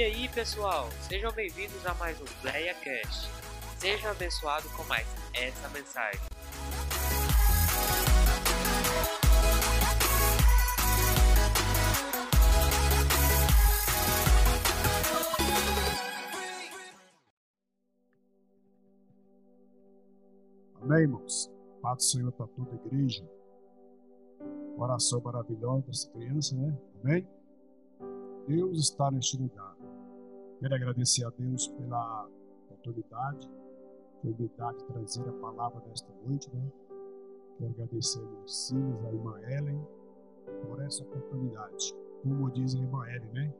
E 0.00 0.02
aí, 0.02 0.28
pessoal, 0.30 0.88
sejam 1.06 1.30
bem-vindos 1.32 1.84
a 1.84 1.92
mais 1.96 2.18
um 2.22 2.24
PlayaCast. 2.40 3.28
Seja 3.76 4.12
abençoado 4.12 4.66
com 4.70 4.82
mais 4.84 5.06
essa 5.34 5.68
mensagem. 5.68 6.18
Amém, 20.80 21.00
irmãos? 21.02 21.50
Paz 21.82 21.96
do 21.98 22.02
Senhor 22.04 22.32
para 22.32 22.46
toda 22.46 22.70
a 22.70 22.74
igreja. 22.86 23.30
Oração 24.78 25.20
maravilhosa 25.20 25.82
dessa 25.88 26.10
criança, 26.10 26.56
né? 26.56 26.74
Amém? 27.04 27.28
Deus 28.48 28.78
está 28.80 29.10
neste 29.10 29.36
lugar. 29.36 29.79
Quero 30.60 30.74
agradecer 30.74 31.24
a 31.24 31.30
Deus 31.38 31.68
pela 31.68 32.28
oportunidade, 32.68 33.48
oportunidade 34.22 34.78
de 34.78 34.84
trazer 34.84 35.26
a 35.26 35.32
palavra 35.32 35.80
desta 35.88 36.12
noite, 36.22 36.54
né? 36.54 36.70
Quero 37.56 37.70
agradecer 37.70 38.20
a 38.20 38.46
Silas, 38.46 39.06
a 39.06 39.10
irmã 39.10 39.40
Ellen, 39.40 39.82
por 40.62 40.82
essa 40.82 41.02
oportunidade. 41.02 41.94
Como 42.22 42.50
diz 42.50 42.74
a 42.74 42.78
irmã 42.78 43.08
Ellen, 43.08 43.32
né? 43.32 43.54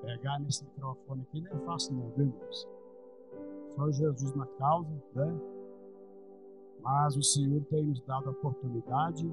Pegar 0.00 0.38
nesse 0.40 0.64
microfone 0.64 1.20
aqui 1.20 1.42
não 1.42 1.50
é 1.50 1.58
fácil 1.66 1.96
não, 1.96 2.08
viu, 2.12 2.24
irmãos? 2.24 2.68
Só 3.76 3.90
Jesus 3.90 4.34
na 4.34 4.46
causa, 4.46 4.90
né? 5.14 5.38
Mas 6.80 7.14
o 7.14 7.22
Senhor 7.22 7.62
tem 7.66 7.84
nos 7.84 8.00
dado 8.06 8.30
a 8.30 8.32
oportunidade 8.32 9.28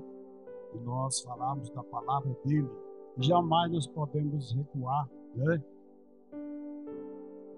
de 0.74 0.80
nós 0.82 1.22
falarmos 1.22 1.70
da 1.70 1.82
palavra 1.82 2.36
dele. 2.44 2.70
Jamais 3.20 3.72
nós 3.72 3.88
podemos 3.88 4.52
recuar, 4.54 5.10
né? 5.34 5.64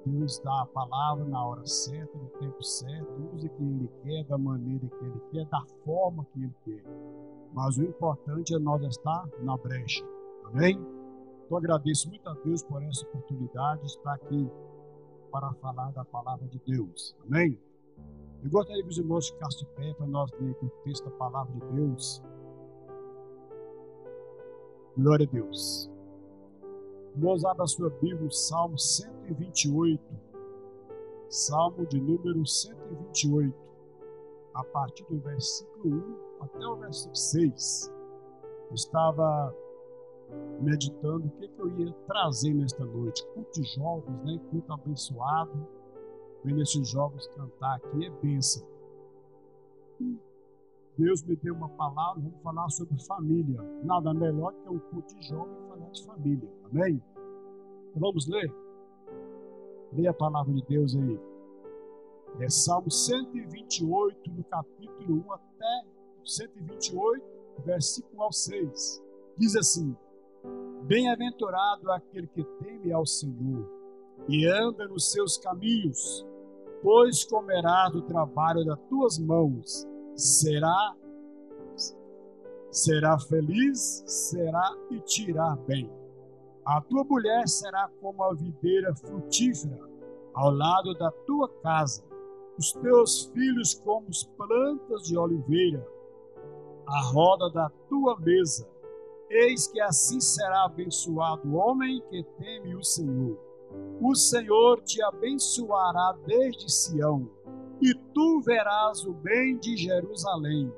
Deus 0.05 0.39
dá 0.39 0.61
a 0.61 0.65
palavra 0.65 1.25
na 1.25 1.45
hora 1.45 1.65
certa, 1.65 2.17
no 2.17 2.27
tempo 2.39 2.63
certo, 2.63 3.11
usa 3.33 3.47
que 3.49 3.63
Ele 3.63 3.89
quer, 4.03 4.23
da 4.25 4.37
maneira 4.37 4.87
que 4.87 5.05
Ele 5.05 5.21
quer, 5.31 5.45
da 5.47 5.63
forma 5.83 6.25
que 6.25 6.39
Ele 6.39 6.55
quer. 6.65 6.83
Mas 7.53 7.77
o 7.77 7.83
importante 7.83 8.55
é 8.55 8.59
nós 8.59 8.81
estar 8.83 9.27
na 9.41 9.57
brecha. 9.57 10.03
Amém? 10.45 10.79
Então 11.45 11.57
agradeço 11.57 12.09
muito 12.09 12.27
a 12.29 12.33
Deus 12.33 12.63
por 12.63 12.81
essa 12.81 13.05
oportunidade 13.07 13.81
de 13.81 13.87
estar 13.87 14.13
aqui 14.13 14.49
para 15.31 15.53
falar 15.55 15.91
da 15.91 16.05
palavra 16.05 16.47
de 16.47 16.59
Deus. 16.65 17.15
Amém? 17.25 17.59
Eu 18.43 18.49
gostaria 18.49 18.81
que 18.81 18.89
os 18.89 18.97
irmãos 18.97 19.29
ficassem 19.29 19.59
de 19.59 19.75
pé 19.75 19.93
para 19.93 20.07
nós 20.07 20.31
ler 20.39 20.55
o 20.61 20.69
texto 20.83 21.05
da 21.05 21.11
palavra 21.11 21.53
de 21.53 21.75
Deus. 21.75 22.23
Glória 24.97 25.27
a 25.27 25.31
Deus. 25.31 25.90
Irmãos, 27.15 27.43
abra 27.43 27.63
a 27.63 27.67
sua 27.67 27.89
Bíblia, 27.89 28.29
Salmo 28.31 28.77
128. 28.77 30.01
Salmo 31.29 31.85
de 31.85 31.99
número 31.99 32.45
128. 32.45 33.53
A 34.53 34.63
partir 34.63 35.05
do 35.05 35.19
versículo 35.19 36.17
1 36.39 36.43
até 36.43 36.65
o 36.65 36.75
versículo 36.77 37.15
6. 37.15 37.93
Eu 38.69 38.75
estava 38.75 39.55
meditando 40.61 41.27
o 41.27 41.31
que, 41.31 41.47
que 41.47 41.59
eu 41.59 41.79
ia 41.79 41.93
trazer 42.07 42.53
nesta 42.53 42.85
noite. 42.85 43.25
Culto 43.33 43.61
de 43.61 43.67
jovens, 43.75 44.23
né? 44.23 44.39
culto 44.49 44.73
abençoado 44.73 45.67
vendo 46.43 46.61
esses 46.61 46.87
jovens 46.87 47.27
cantar 47.27 47.75
aqui 47.75 48.05
é 48.05 48.09
bênção. 48.09 48.65
Deus 50.97 51.23
me 51.23 51.35
deu 51.35 51.55
uma 51.55 51.69
palavra, 51.69 52.21
vamos 52.21 52.41
falar 52.41 52.69
sobre 52.69 52.97
família. 53.05 53.61
Nada 53.83 54.13
melhor 54.13 54.53
que 54.53 54.69
um 54.69 54.79
culto 54.79 55.15
de 55.15 55.27
jovem 55.27 55.55
falar 55.67 55.89
de 55.89 56.05
família. 56.05 56.49
Amém? 56.65 57.01
Vamos 57.95 58.27
ler? 58.27 58.53
Leia 59.93 60.11
a 60.11 60.13
palavra 60.13 60.53
de 60.53 60.63
Deus 60.65 60.95
aí. 60.95 61.19
É 62.39 62.49
Salmo 62.49 62.89
128, 62.89 64.31
no 64.31 64.43
capítulo 64.45 65.23
1 65.27 65.33
até 65.33 65.85
128, 66.23 67.25
versículo 67.65 68.21
ao 68.23 68.31
6. 68.31 69.03
Diz 69.37 69.55
assim: 69.55 69.95
Bem-aventurado 70.83 71.91
aquele 71.91 72.27
que 72.27 72.43
teme 72.43 72.93
ao 72.93 73.05
Senhor 73.05 73.69
e 74.29 74.45
anda 74.45 74.87
nos 74.87 75.11
seus 75.11 75.37
caminhos 75.37 76.25
pois 76.81 77.23
comerás 77.23 77.91
do 77.91 78.01
trabalho 78.01 78.65
das 78.65 78.79
tuas 78.89 79.19
mãos. 79.19 79.87
Será 80.15 80.95
será 82.69 83.19
feliz, 83.19 84.03
será 84.07 84.73
e 84.89 84.99
tirar 85.01 85.57
bem. 85.67 85.91
A 86.65 86.79
tua 86.79 87.03
mulher 87.03 87.45
será 87.49 87.89
como 87.99 88.23
a 88.23 88.33
videira 88.33 88.95
frutífera 88.95 89.77
ao 90.33 90.51
lado 90.51 90.93
da 90.93 91.11
tua 91.11 91.49
casa, 91.61 92.01
os 92.57 92.71
teus 92.71 93.25
filhos 93.33 93.73
como 93.73 94.07
as 94.07 94.23
plantas 94.23 95.03
de 95.03 95.17
oliveira, 95.17 95.85
à 96.87 97.01
roda 97.11 97.49
da 97.49 97.69
tua 97.89 98.17
mesa. 98.21 98.69
Eis 99.29 99.67
que 99.67 99.81
assim 99.81 100.21
será 100.21 100.63
abençoado 100.63 101.45
o 101.49 101.55
homem 101.55 102.01
que 102.09 102.23
teme 102.37 102.73
o 102.73 102.83
Senhor 102.83 103.51
o 104.01 104.15
Senhor 104.15 104.81
te 104.81 105.01
abençoará 105.03 106.17
desde 106.25 106.71
Sião, 106.71 107.29
e 107.81 107.93
tu 108.13 108.41
verás 108.41 109.03
o 109.05 109.13
bem 109.13 109.57
de 109.57 109.75
Jerusalém 109.75 110.71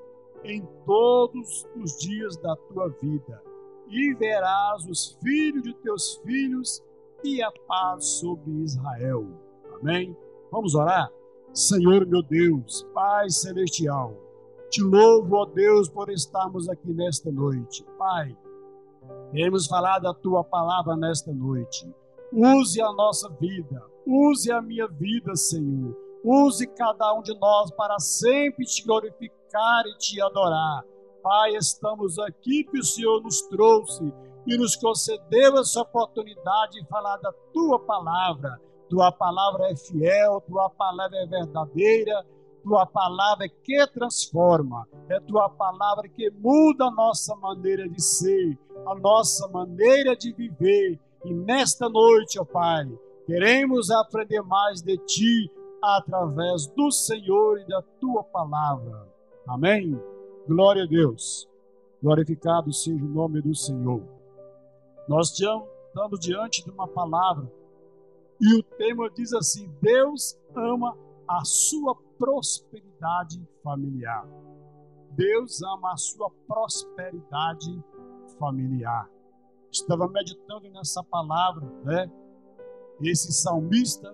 em 0.44 0.66
todos 0.86 1.68
os 1.76 1.98
dias 1.98 2.38
da 2.38 2.56
tua 2.56 2.90
vida, 3.02 3.42
e 3.90 4.14
verás 4.16 4.86
os 4.86 5.18
filhos 5.22 5.64
de 5.64 5.74
teus 5.76 6.16
filhos 6.26 6.84
e 7.24 7.42
a 7.42 7.52
paz 7.68 8.06
sobre 8.06 8.52
Israel. 8.64 9.26
Amém? 9.80 10.16
Vamos 10.52 10.76
orar? 10.76 11.10
Senhor 11.54 12.06
meu 12.06 12.24
Deus, 12.24 12.84
Pai 12.94 13.30
celestial, 13.30 14.16
te 14.70 14.82
louvo, 14.82 15.36
ó 15.36 15.46
Deus, 15.46 15.88
por 15.88 16.10
estarmos 16.10 16.68
aqui 16.68 16.92
nesta 16.92 17.32
noite. 17.32 17.86
Pai, 17.98 18.36
queremos 19.32 19.68
falar 19.68 20.00
da 20.00 20.14
tua 20.14 20.44
palavra 20.44 20.96
nesta 20.96 21.32
noite. 21.32 21.88
Use 22.32 22.82
a 22.82 22.92
nossa 22.94 23.30
vida, 23.40 23.84
use 24.06 24.52
a 24.52 24.62
minha 24.62 24.88
vida, 24.88 25.36
Senhor. 25.36 26.03
Use 26.24 26.66
cada 26.68 27.14
um 27.14 27.22
de 27.22 27.38
nós 27.38 27.70
para 27.72 28.00
sempre 28.00 28.66
te 28.66 28.84
glorificar 28.86 29.86
e 29.86 29.98
te 29.98 30.22
adorar. 30.22 30.84
Pai, 31.22 31.56
estamos 31.56 32.18
aqui 32.18 32.64
que 32.64 32.80
o 32.80 32.84
Senhor 32.84 33.22
nos 33.22 33.42
trouxe 33.44 34.14
e 34.48 34.58
nos 34.58 34.76
concedeu 34.76 35.58
essa 35.58 35.82
oportunidade 35.82 36.80
de 36.80 36.88
falar 36.88 37.18
da 37.18 37.34
tua 37.54 37.80
palavra. 37.80 38.60
Tua 38.90 39.12
palavra 39.12 39.72
é 39.72 39.76
fiel, 39.76 40.42
tua 40.48 40.70
palavra 40.70 41.18
é 41.18 41.26
verdadeira, 41.26 42.26
tua 42.64 42.86
palavra 42.86 43.46
é 43.46 43.50
que 43.50 43.86
transforma, 43.88 44.88
é 45.10 45.20
tua 45.20 45.50
palavra 45.50 46.08
que 46.08 46.30
muda 46.32 46.86
a 46.86 46.92
nossa 46.92 47.36
maneira 47.36 47.88
de 47.90 48.02
ser, 48.02 48.58
a 48.86 48.96
nossa 48.96 49.48
maneira 49.50 50.16
de 50.16 50.32
viver 50.32 51.00
e 51.26 51.34
nesta 51.34 51.88
noite, 51.90 52.40
ó 52.40 52.46
Pai, 52.46 52.86
queremos 53.26 53.90
aprender 53.90 54.42
mais 54.42 54.82
de 54.82 54.98
Ti 54.98 55.52
através 55.84 56.68
do 56.68 56.92
Senhor 56.92 57.60
e 57.60 57.68
da 57.68 57.82
Tua 58.00 58.24
palavra. 58.24 59.08
Amém? 59.48 60.00
Glória 60.48 60.84
a 60.84 60.88
Deus. 60.88 61.50
Glorificado 62.02 62.72
seja 62.72 63.04
o 63.04 63.10
nome 63.10 63.42
do 63.42 63.54
Senhor. 63.54 64.02
Nós 65.08 65.32
estamos 65.32 66.20
diante 66.20 66.64
de 66.64 66.72
uma 66.72 66.88
palavra 66.88 67.52
e 68.40 68.56
o 68.56 68.64
tema 68.64 69.10
diz 69.10 69.34
assim: 69.34 69.70
Deus 69.82 70.40
ama 70.56 70.98
a 71.28 71.44
sua 71.44 71.96
prosperidade 72.18 73.42
familiar. 73.64 74.26
Deus 75.12 75.62
ama 75.62 75.94
a 75.94 75.98
sua 75.98 76.30
prosperidade 76.48 77.84
familiar 78.40 79.10
estava 79.74 80.08
meditando 80.08 80.70
nessa 80.70 81.04
palavra, 81.04 81.66
né? 81.84 82.10
Esse 83.02 83.34
salmista, 83.34 84.14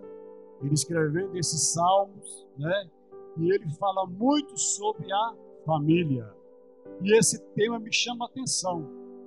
ele 0.61 0.73
escrevendo 0.73 1.37
esses 1.37 1.73
salmos, 1.73 2.47
né? 2.57 2.89
E 3.37 3.51
ele 3.51 3.69
fala 3.75 4.05
muito 4.05 4.57
sobre 4.57 5.11
a 5.11 5.33
família. 5.65 6.33
E 7.01 7.17
esse 7.17 7.39
tema 7.53 7.79
me 7.79 7.91
chama 7.93 8.25
a 8.25 8.27
atenção, 8.27 8.85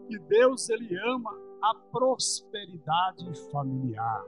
que 0.08 0.18
Deus 0.18 0.68
ele 0.68 0.96
ama 0.98 1.30
a 1.62 1.74
prosperidade 1.90 3.32
familiar, 3.50 4.24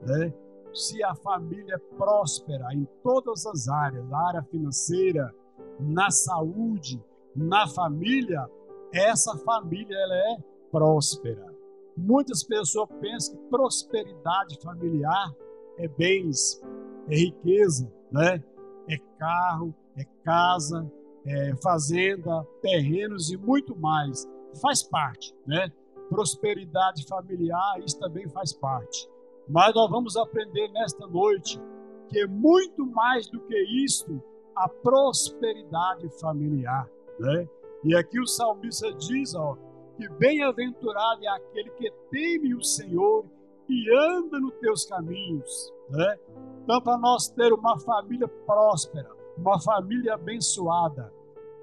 né? 0.00 0.32
Se 0.72 1.02
a 1.04 1.14
família 1.14 1.74
é 1.74 1.96
próspera 1.96 2.72
em 2.72 2.88
todas 3.02 3.46
as 3.46 3.68
áreas, 3.68 4.08
na 4.08 4.28
área 4.28 4.42
financeira, 4.42 5.32
na 5.78 6.10
saúde, 6.10 7.02
na 7.34 7.68
família, 7.68 8.48
essa 8.92 9.36
família 9.38 9.96
ela 9.96 10.14
é 10.14 10.36
próspera. 10.70 11.54
Muitas 11.96 12.42
pessoas 12.42 12.88
pensam 13.00 13.36
que 13.36 13.48
prosperidade 13.48 14.58
familiar 14.60 15.32
é 15.78 15.88
bens, 15.88 16.62
é 17.08 17.16
riqueza, 17.16 17.90
né? 18.10 18.42
É 18.88 18.98
carro, 19.18 19.74
é 19.96 20.04
casa, 20.24 20.90
é 21.26 21.54
fazenda, 21.62 22.46
terrenos 22.60 23.30
e 23.30 23.36
muito 23.36 23.76
mais. 23.76 24.28
Faz 24.60 24.82
parte, 24.82 25.34
né? 25.46 25.70
Prosperidade 26.08 27.06
familiar, 27.06 27.80
isso 27.84 27.98
também 27.98 28.28
faz 28.28 28.52
parte. 28.52 29.08
Mas 29.48 29.74
nós 29.74 29.90
vamos 29.90 30.16
aprender 30.16 30.68
nesta 30.68 31.06
noite 31.06 31.60
que 32.08 32.20
é 32.20 32.26
muito 32.26 32.86
mais 32.86 33.28
do 33.28 33.40
que 33.40 33.84
isto 33.84 34.22
a 34.54 34.68
prosperidade 34.68 36.08
familiar. 36.20 36.88
Né? 37.18 37.48
E 37.84 37.96
aqui 37.96 38.20
o 38.20 38.26
salmista 38.26 38.92
diz 38.94 39.34
ó, 39.34 39.56
que 39.96 40.08
bem-aventurado 40.10 41.24
é 41.24 41.28
aquele 41.28 41.70
que 41.70 41.90
teme 42.10 42.54
o 42.54 42.62
Senhor 42.62 43.24
e 43.68 43.94
anda 43.94 44.38
nos 44.38 44.54
teus 44.54 44.84
caminhos. 44.86 45.72
Né? 45.90 46.18
Então, 46.62 46.80
para 46.80 46.98
nós 46.98 47.28
ter 47.28 47.52
uma 47.52 47.78
família 47.80 48.28
próspera, 48.28 49.08
uma 49.36 49.60
família 49.60 50.14
abençoada, 50.14 51.12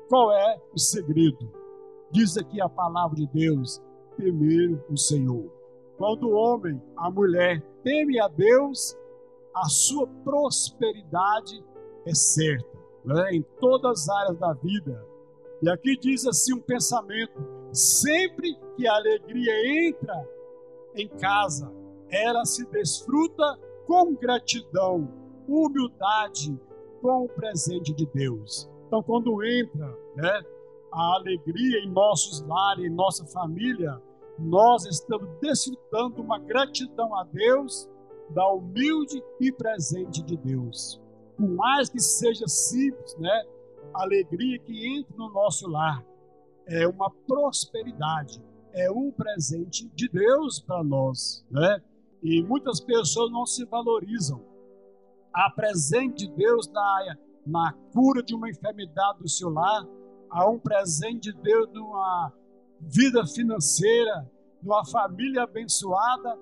qual 0.09 0.31
é 0.31 0.61
o 0.73 0.79
segredo? 0.79 1.51
Diz 2.11 2.37
aqui 2.37 2.61
a 2.61 2.67
palavra 2.67 3.15
de 3.15 3.27
Deus: 3.27 3.81
temer 4.17 4.77
o 4.89 4.97
Senhor. 4.97 5.49
Quando 5.97 6.29
o 6.29 6.33
homem, 6.33 6.81
a 6.97 7.09
mulher, 7.09 7.61
teme 7.83 8.19
a 8.19 8.27
Deus, 8.27 8.97
a 9.55 9.69
sua 9.69 10.07
prosperidade 10.23 11.63
é 12.05 12.13
certa, 12.13 12.77
né? 13.05 13.35
em 13.35 13.41
todas 13.59 14.01
as 14.01 14.09
áreas 14.09 14.37
da 14.37 14.53
vida. 14.53 15.05
E 15.61 15.69
aqui 15.69 15.95
diz 15.97 16.25
assim 16.25 16.55
um 16.55 16.61
pensamento: 16.61 17.39
sempre 17.71 18.57
que 18.75 18.87
a 18.87 18.95
alegria 18.95 19.87
entra 19.87 20.27
em 20.95 21.07
casa, 21.07 21.71
ela 22.11 22.45
se 22.45 22.65
desfruta 22.67 23.57
com 23.87 24.13
gratidão, 24.15 25.09
humildade, 25.47 26.59
com 27.01 27.25
o 27.25 27.29
presente 27.29 27.93
de 27.93 28.05
Deus. 28.07 28.69
Então, 28.87 29.01
quando 29.01 29.43
entra 29.43 29.87
né, 30.15 30.43
a 30.91 31.15
alegria 31.15 31.79
em 31.79 31.89
nossos 31.89 32.41
lares, 32.41 32.85
em 32.85 32.89
nossa 32.89 33.25
família, 33.25 34.01
nós 34.37 34.85
estamos 34.85 35.29
desfrutando 35.39 36.21
uma 36.21 36.39
gratidão 36.39 37.15
a 37.15 37.23
Deus 37.23 37.89
da 38.29 38.47
humilde 38.49 39.21
e 39.39 39.51
presente 39.51 40.21
de 40.23 40.37
Deus. 40.37 41.01
Por 41.37 41.49
mais 41.49 41.89
que 41.89 41.99
seja 41.99 42.47
simples, 42.47 43.15
né? 43.17 43.45
A 43.93 44.03
alegria 44.03 44.57
que 44.59 44.97
entra 44.97 45.15
no 45.17 45.29
nosso 45.31 45.67
lar 45.67 46.05
é 46.65 46.87
uma 46.87 47.09
prosperidade, 47.27 48.41
é 48.73 48.89
um 48.89 49.11
presente 49.11 49.89
de 49.89 50.07
Deus 50.07 50.59
para 50.59 50.83
nós, 50.83 51.45
né? 51.49 51.81
E 52.21 52.43
muitas 52.43 52.79
pessoas 52.79 53.31
não 53.31 53.45
se 53.45 53.65
valorizam. 53.65 54.45
A 55.33 55.49
presente 55.49 56.27
de 56.27 56.35
Deus 56.35 56.67
na, 56.67 57.17
na 57.45 57.73
cura 57.93 58.21
de 58.21 58.35
uma 58.35 58.49
enfermidade 58.49 59.19
do 59.19 59.29
seu 59.29 59.49
lar, 59.49 59.87
há 60.29 60.49
um 60.49 60.59
presente 60.59 61.31
de 61.31 61.41
Deus 61.41 61.69
numa 61.73 62.31
vida 62.79 63.25
financeira, 63.25 64.29
numa 64.61 64.85
família 64.85 65.43
abençoada, 65.43 66.37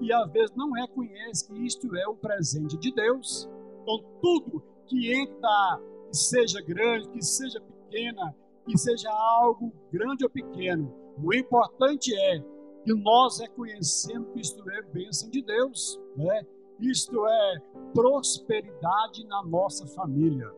e 0.00 0.12
às 0.12 0.30
vezes 0.30 0.54
não 0.54 0.72
reconhece 0.72 1.46
que 1.46 1.66
isto 1.66 1.94
é 1.96 2.06
o 2.06 2.16
presente 2.16 2.76
de 2.76 2.92
Deus. 2.92 3.48
Então, 3.82 4.04
tudo 4.20 4.62
que 4.86 5.12
entra, 5.12 5.80
que 6.08 6.16
seja 6.16 6.60
grande, 6.60 7.08
que 7.08 7.22
seja 7.22 7.60
pequena, 7.60 8.34
que 8.64 8.76
seja 8.76 9.10
algo 9.10 9.72
grande 9.92 10.24
ou 10.24 10.30
pequeno, 10.30 10.92
o 11.22 11.34
importante 11.34 12.14
é 12.14 12.42
que 12.86 12.94
nós 12.94 13.40
reconhecemos 13.40 14.32
que 14.32 14.40
isto 14.40 14.70
é 14.70 14.80
bênção 14.80 15.28
de 15.28 15.42
Deus, 15.42 16.00
né? 16.16 16.46
Isto 16.78 17.26
é 17.26 17.60
prosperidade 17.92 19.26
na 19.26 19.42
nossa 19.42 19.84
família. 19.88 20.48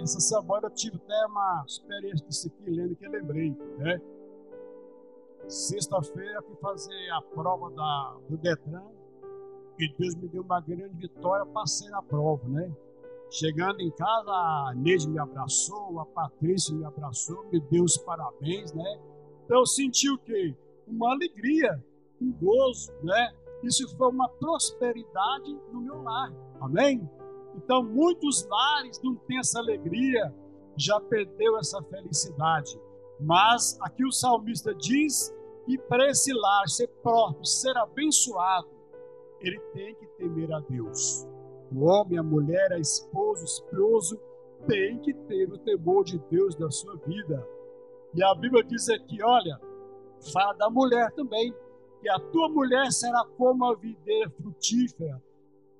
Essa 0.00 0.18
semana 0.18 0.66
eu 0.66 0.70
tive 0.70 0.96
até 0.96 1.26
uma 1.26 1.64
experiência 1.64 2.26
disso 2.26 2.48
aqui, 2.48 2.68
lendo 2.68 2.96
que 2.96 3.06
eu 3.06 3.12
lembrei, 3.12 3.56
né? 3.78 4.00
Sexta-feira 5.46 6.42
fui 6.42 6.56
fazer 6.56 7.10
a 7.10 7.22
prova 7.22 7.70
da, 7.70 8.16
do 8.28 8.36
Detran 8.36 8.88
e 9.78 9.94
Deus 9.96 10.16
me 10.16 10.26
deu 10.26 10.42
uma 10.42 10.60
grande 10.60 10.96
vitória, 10.96 11.46
passei 11.46 11.88
na 11.88 12.02
prova, 12.02 12.48
né? 12.48 12.68
Chegando 13.30 13.80
em 13.80 13.92
casa, 13.92 14.28
a 14.28 14.72
Neide 14.74 15.08
me 15.08 15.20
abraçou, 15.20 16.00
a 16.00 16.04
Patrícia 16.04 16.74
me 16.74 16.84
abraçou, 16.84 17.44
me 17.52 17.60
deu 17.60 17.84
os 17.84 17.96
parabéns, 17.96 18.72
né? 18.72 19.00
Então 19.44 19.60
eu 19.60 19.66
senti 19.66 20.10
o 20.10 20.18
quê? 20.18 20.56
Uma 20.90 21.12
alegria, 21.12 21.82
um 22.20 22.32
gozo, 22.32 22.92
né? 23.02 23.32
Isso 23.62 23.96
foi 23.96 24.08
uma 24.08 24.28
prosperidade 24.28 25.58
no 25.72 25.80
meu 25.80 26.02
lar, 26.02 26.32
amém? 26.60 27.08
Então 27.56 27.82
muitos 27.82 28.46
lares 28.46 29.00
não 29.02 29.16
têm 29.16 29.38
essa 29.38 29.58
alegria, 29.58 30.32
já 30.76 31.00
perdeu 31.00 31.58
essa 31.58 31.82
felicidade. 31.82 32.80
Mas 33.20 33.78
aqui 33.82 34.04
o 34.04 34.12
salmista 34.12 34.74
diz 34.74 35.34
e 35.66 35.76
para 35.76 36.08
esse 36.08 36.32
lar 36.32 36.68
ser 36.68 36.88
próspero, 37.02 37.44
ser 37.44 37.76
abençoado, 37.76 38.68
ele 39.40 39.58
tem 39.74 39.94
que 39.96 40.06
temer 40.16 40.52
a 40.52 40.60
Deus. 40.60 41.26
O 41.70 41.84
homem, 41.84 42.18
a 42.18 42.22
mulher, 42.22 42.72
a 42.72 42.78
esposa, 42.78 43.42
o 43.42 43.44
esposo 43.44 44.20
tem 44.66 44.98
que 45.00 45.12
ter 45.12 45.50
o 45.52 45.58
temor 45.58 46.04
de 46.04 46.18
Deus 46.30 46.56
na 46.56 46.70
sua 46.70 46.96
vida. 47.06 47.46
E 48.14 48.22
a 48.22 48.34
Bíblia 48.34 48.64
diz 48.64 48.88
aqui, 48.88 49.22
olha, 49.22 49.60
fala 50.32 50.52
da 50.54 50.70
mulher 50.70 51.10
também, 51.12 51.54
que 52.00 52.08
a 52.08 52.18
tua 52.18 52.48
mulher 52.48 52.90
será 52.92 53.24
como 53.36 53.64
a 53.64 53.74
videira 53.74 54.30
frutífera 54.30 55.22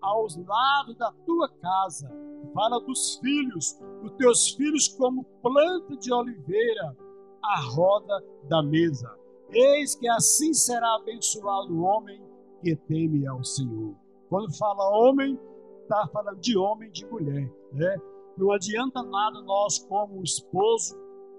aos 0.00 0.36
lados 0.36 0.96
da 0.96 1.12
tua 1.26 1.48
casa. 1.48 2.10
Fala 2.54 2.80
dos 2.80 3.16
filhos, 3.16 3.78
dos 4.02 4.12
teus 4.12 4.50
filhos 4.50 4.88
como 4.88 5.24
planta 5.42 5.96
de 5.96 6.12
oliveira 6.12 6.96
à 7.42 7.60
roda 7.60 8.24
da 8.48 8.62
mesa. 8.62 9.16
Eis 9.50 9.94
que 9.94 10.08
assim 10.08 10.52
será 10.52 10.96
abençoado 10.96 11.74
o 11.74 11.82
homem 11.82 12.22
que 12.62 12.76
teme 12.76 13.26
ao 13.26 13.42
Senhor. 13.44 13.94
Quando 14.28 14.56
fala 14.56 14.90
homem, 14.90 15.38
está 15.82 16.06
falando 16.08 16.40
de 16.40 16.56
homem 16.56 16.90
de 16.90 17.06
mulher. 17.06 17.50
Né? 17.72 17.96
Não 18.36 18.52
adianta 18.52 19.02
nada 19.02 19.40
nós, 19.42 19.78
como 19.78 20.22
esposo, 20.22 20.96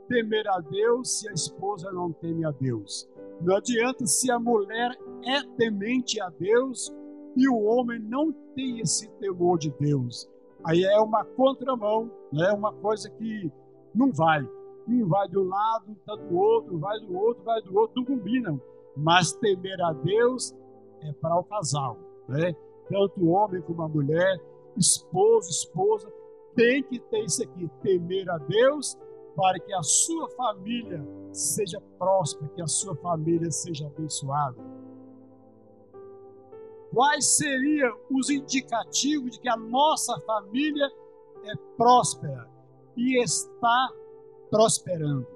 temer 0.10 0.46
a 0.50 0.60
Deus 0.60 1.20
se 1.20 1.30
a 1.30 1.34
esposa 1.34 1.92
não 1.92 2.12
teme 2.12 2.44
a 2.44 2.52
Deus. 2.52 3.08
Não 3.40 3.56
adianta 3.56 4.06
se 4.06 4.30
a 4.30 4.40
mulher 4.40 4.92
é 5.24 5.44
temente 5.56 6.20
a 6.20 6.30
Deus 6.30 6.94
e 7.38 7.48
o 7.48 7.64
homem 7.64 8.00
não 8.00 8.34
tem 8.56 8.80
esse 8.80 9.08
temor 9.20 9.60
de 9.60 9.70
Deus. 9.80 10.28
Aí 10.66 10.84
é 10.84 11.00
uma 11.00 11.24
contramão, 11.24 12.12
né? 12.34 12.52
uma 12.52 12.74
coisa 12.74 13.10
que 13.12 13.50
não 13.96 14.12
vai. 14.12 14.42
Um 14.88 15.08
vai 15.08 15.30
de 15.30 15.38
um 15.38 15.48
lado, 15.48 15.92
está 15.92 16.16
do 16.16 16.36
outro, 16.36 16.80
vai 16.80 17.00
do 17.00 17.16
outro, 17.16 17.44
vai 17.44 17.62
do 17.62 17.78
outro, 17.78 17.96
não 17.96 18.06
combinam. 18.06 18.60
Mas 18.98 19.32
temer 19.34 19.80
a 19.82 19.94
Deus 19.94 20.54
é 21.02 21.14
para 21.14 21.38
o 21.38 21.44
casal, 21.44 21.98
né? 22.28 22.54
Tanto 22.90 23.22
o 23.22 23.30
homem 23.30 23.62
como 23.62 23.84
a 23.84 23.88
mulher, 23.88 24.42
esposo, 24.76 25.48
esposa, 25.50 26.12
tem 26.56 26.82
que 26.84 27.00
ter 27.00 27.24
isso 27.24 27.44
aqui, 27.44 27.70
temer 27.84 28.28
a 28.30 28.40
Deus 28.40 28.98
para 29.36 29.60
que 29.60 29.74
a 29.74 29.84
sua 29.84 30.30
família 30.30 31.06
seja 31.32 31.82
próspera, 31.98 32.52
que 32.56 32.62
a 32.62 32.68
sua 32.68 32.96
família 32.96 33.52
seja 33.52 33.88
abençoada. 33.88 34.58
Quais 36.94 37.26
seriam 37.38 37.98
os 38.10 38.30
indicativos 38.30 39.32
de 39.32 39.40
que 39.40 39.50
a 39.50 39.56
nossa 39.56 40.20
família 40.22 40.92
é 41.46 41.56
próspera 41.78 42.50
e 42.96 43.22
está 43.22 43.94
prosperando. 44.50 45.28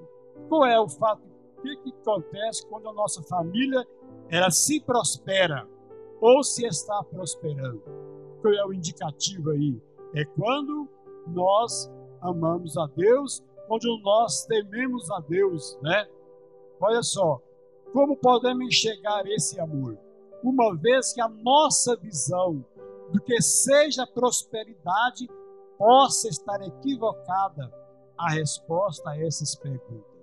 Qual 0.49 0.65
é 0.65 0.79
o 0.79 0.89
fato? 0.89 1.21
O 1.57 1.61
que, 1.61 1.75
que 1.77 1.93
acontece 2.01 2.65
quando 2.67 2.89
a 2.89 2.93
nossa 2.93 3.21
família 3.23 3.87
ela 4.29 4.51
se 4.51 4.81
prospera 4.81 5.67
ou 6.19 6.43
se 6.43 6.65
está 6.65 7.03
prosperando? 7.03 7.81
Qual 8.41 8.53
é 8.53 8.65
o 8.65 8.73
indicativo 8.73 9.51
aí? 9.51 9.81
É 10.13 10.25
quando 10.25 10.89
nós 11.27 11.89
amamos 12.21 12.77
a 12.77 12.87
Deus, 12.87 13.43
quando 13.67 13.99
nós 14.03 14.45
tememos 14.45 15.09
a 15.11 15.19
Deus, 15.19 15.77
né? 15.81 16.07
Olha 16.79 17.01
só, 17.01 17.41
como 17.91 18.17
podemos 18.17 18.65
enxergar 18.65 19.25
esse 19.27 19.59
amor? 19.59 19.97
Uma 20.43 20.75
vez 20.75 21.13
que 21.13 21.21
a 21.21 21.29
nossa 21.29 21.95
visão 21.95 22.65
do 23.11 23.21
que 23.21 23.41
seja 23.41 24.05
prosperidade 24.05 25.29
possa 25.77 26.27
estar 26.27 26.61
equivocada 26.61 27.71
a 28.17 28.31
resposta 28.31 29.09
a 29.09 29.19
essas 29.19 29.55
perguntas. 29.55 30.13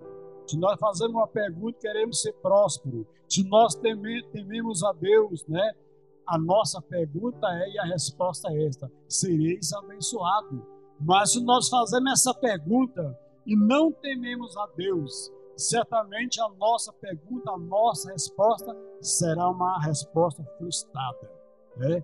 Se 0.47 0.57
nós 0.57 0.77
fazemos 0.79 1.15
uma 1.15 1.27
pergunta, 1.27 1.79
queremos 1.79 2.21
ser 2.21 2.33
prósperos. 2.33 3.05
Se 3.27 3.43
nós 3.47 3.75
tememos 3.75 4.83
a 4.83 4.91
Deus, 4.91 5.45
né? 5.47 5.73
A 6.27 6.37
nossa 6.37 6.81
pergunta 6.81 7.47
é 7.47 7.71
e 7.71 7.79
a 7.79 7.83
resposta 7.83 8.51
é 8.51 8.65
esta: 8.67 8.91
sereis 9.07 9.71
abençoados. 9.73 10.61
Mas 10.99 11.31
se 11.31 11.43
nós 11.43 11.69
fazemos 11.69 12.11
essa 12.11 12.33
pergunta 12.33 13.17
e 13.45 13.55
não 13.55 13.91
tememos 13.91 14.55
a 14.57 14.67
Deus, 14.75 15.31
certamente 15.57 16.39
a 16.41 16.49
nossa 16.49 16.93
pergunta, 16.93 17.51
a 17.51 17.57
nossa 17.57 18.11
resposta 18.11 18.75
será 18.99 19.49
uma 19.49 19.79
resposta 19.81 20.43
frustrada. 20.57 21.31
Né? 21.77 22.03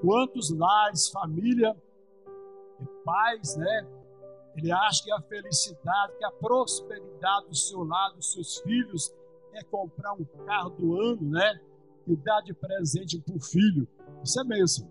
Quantos 0.00 0.50
lares, 0.50 1.08
família, 1.08 1.76
pais, 3.04 3.56
né? 3.56 3.86
Ele 4.56 4.72
acha 4.72 5.04
que 5.04 5.12
a 5.12 5.20
felicidade, 5.20 6.16
que 6.16 6.24
a 6.24 6.30
prosperidade 6.30 7.48
do 7.48 7.54
seu 7.54 7.84
lado, 7.84 8.16
dos 8.16 8.32
seus 8.32 8.58
filhos, 8.58 9.14
é 9.52 9.62
comprar 9.64 10.12
um 10.14 10.24
carro 10.46 10.70
do 10.70 11.00
ano, 11.00 11.30
né? 11.30 11.60
e 12.06 12.16
dá 12.16 12.40
de 12.40 12.54
presente 12.54 13.18
para 13.20 13.36
o 13.36 13.40
filho. 13.40 13.86
Isso 14.22 14.40
é 14.40 14.44
bênção. 14.44 14.88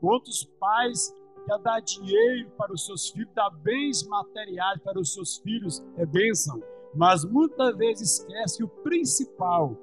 Quantos 0.00 0.44
pais 0.58 1.14
quer 1.44 1.58
dar 1.58 1.80
dinheiro 1.80 2.50
para 2.56 2.72
os 2.72 2.84
seus 2.84 3.08
filhos, 3.10 3.32
dar 3.34 3.50
bens 3.50 4.06
materiais 4.06 4.80
para 4.82 4.98
os 4.98 5.12
seus 5.12 5.38
filhos, 5.38 5.84
é 5.96 6.06
bênção. 6.06 6.62
Mas 6.94 7.24
muitas 7.24 7.76
vezes 7.76 8.18
esquece 8.18 8.58
que 8.58 8.64
o 8.64 8.68
principal 8.68 9.76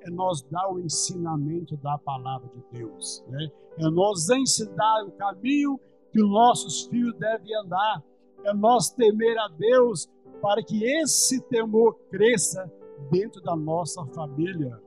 é 0.00 0.10
nós 0.10 0.42
dar 0.42 0.72
o 0.72 0.80
ensinamento 0.80 1.76
da 1.76 1.98
palavra 1.98 2.48
de 2.48 2.78
Deus. 2.78 3.24
Né? 3.28 3.50
É 3.78 3.90
nós 3.90 4.28
ensinar 4.28 5.04
o 5.04 5.12
caminho 5.12 5.78
que 6.12 6.22
os 6.22 6.28
nossos 6.28 6.86
filhos 6.86 7.14
devem 7.14 7.54
andar. 7.56 8.02
É 8.44 8.52
nós 8.54 8.90
temer 8.90 9.38
a 9.38 9.48
Deus 9.48 10.08
para 10.40 10.62
que 10.62 10.84
esse 10.84 11.40
temor 11.48 11.98
cresça 12.10 12.70
dentro 13.10 13.40
da 13.40 13.56
nossa 13.56 14.04
família. 14.06 14.80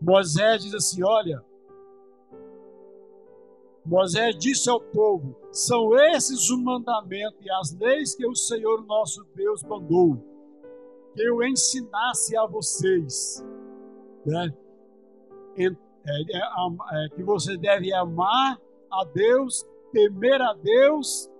Moisés 0.00 0.62
diz 0.62 0.74
assim: 0.74 1.02
olha, 1.02 1.42
Moisés 3.86 4.36
disse 4.36 4.68
ao 4.68 4.80
povo: 4.80 5.36
são 5.52 5.96
esses 5.96 6.50
os 6.50 6.58
mandamentos 6.58 7.38
e 7.40 7.50
as 7.50 7.72
leis 7.78 8.14
que 8.14 8.26
o 8.26 8.34
Senhor 8.34 8.84
nosso 8.84 9.24
Deus 9.34 9.62
mandou, 9.62 10.16
que 11.14 11.22
eu 11.22 11.42
ensinasse 11.42 12.36
a 12.36 12.46
vocês, 12.46 13.44
né? 14.24 14.52
É, 15.56 15.66
é, 15.66 17.04
é, 17.04 17.08
que 17.14 17.22
você 17.22 17.56
deve 17.56 17.92
amar 17.92 18.60
a 18.90 19.04
Deus, 19.04 19.66
temer 19.92 20.40
a 20.42 20.52
Deus, 20.52 21.30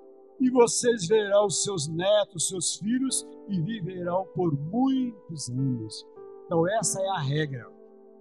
e 0.40 0.50
vocês 0.50 1.06
verão 1.06 1.48
seus 1.48 1.88
netos, 1.88 2.48
seus 2.48 2.76
filhos, 2.76 3.26
e 3.48 3.60
viverão 3.60 4.26
por 4.34 4.52
muitos 4.52 5.48
anos. 5.48 6.06
Então, 6.44 6.66
essa 6.68 7.00
é 7.00 7.08
a 7.08 7.18
regra. 7.18 7.66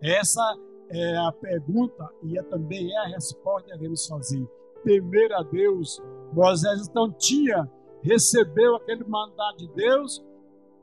Essa 0.01 0.58
é 0.89 1.17
a 1.17 1.31
pergunta 1.31 2.09
e 2.23 2.37
é 2.37 2.43
também 2.43 2.91
é 2.91 2.97
a 2.99 3.07
resposta 3.07 3.69
que 3.69 3.77
devemos 3.77 4.05
fazer. 4.07 4.47
Temer 4.83 5.33
a 5.33 5.43
Deus. 5.43 6.01
Moisés 6.31 6.87
então 6.87 7.11
tinha, 7.11 7.69
recebeu 8.01 8.75
aquele 8.75 9.03
mandato 9.03 9.57
de 9.57 9.67
Deus 9.73 10.23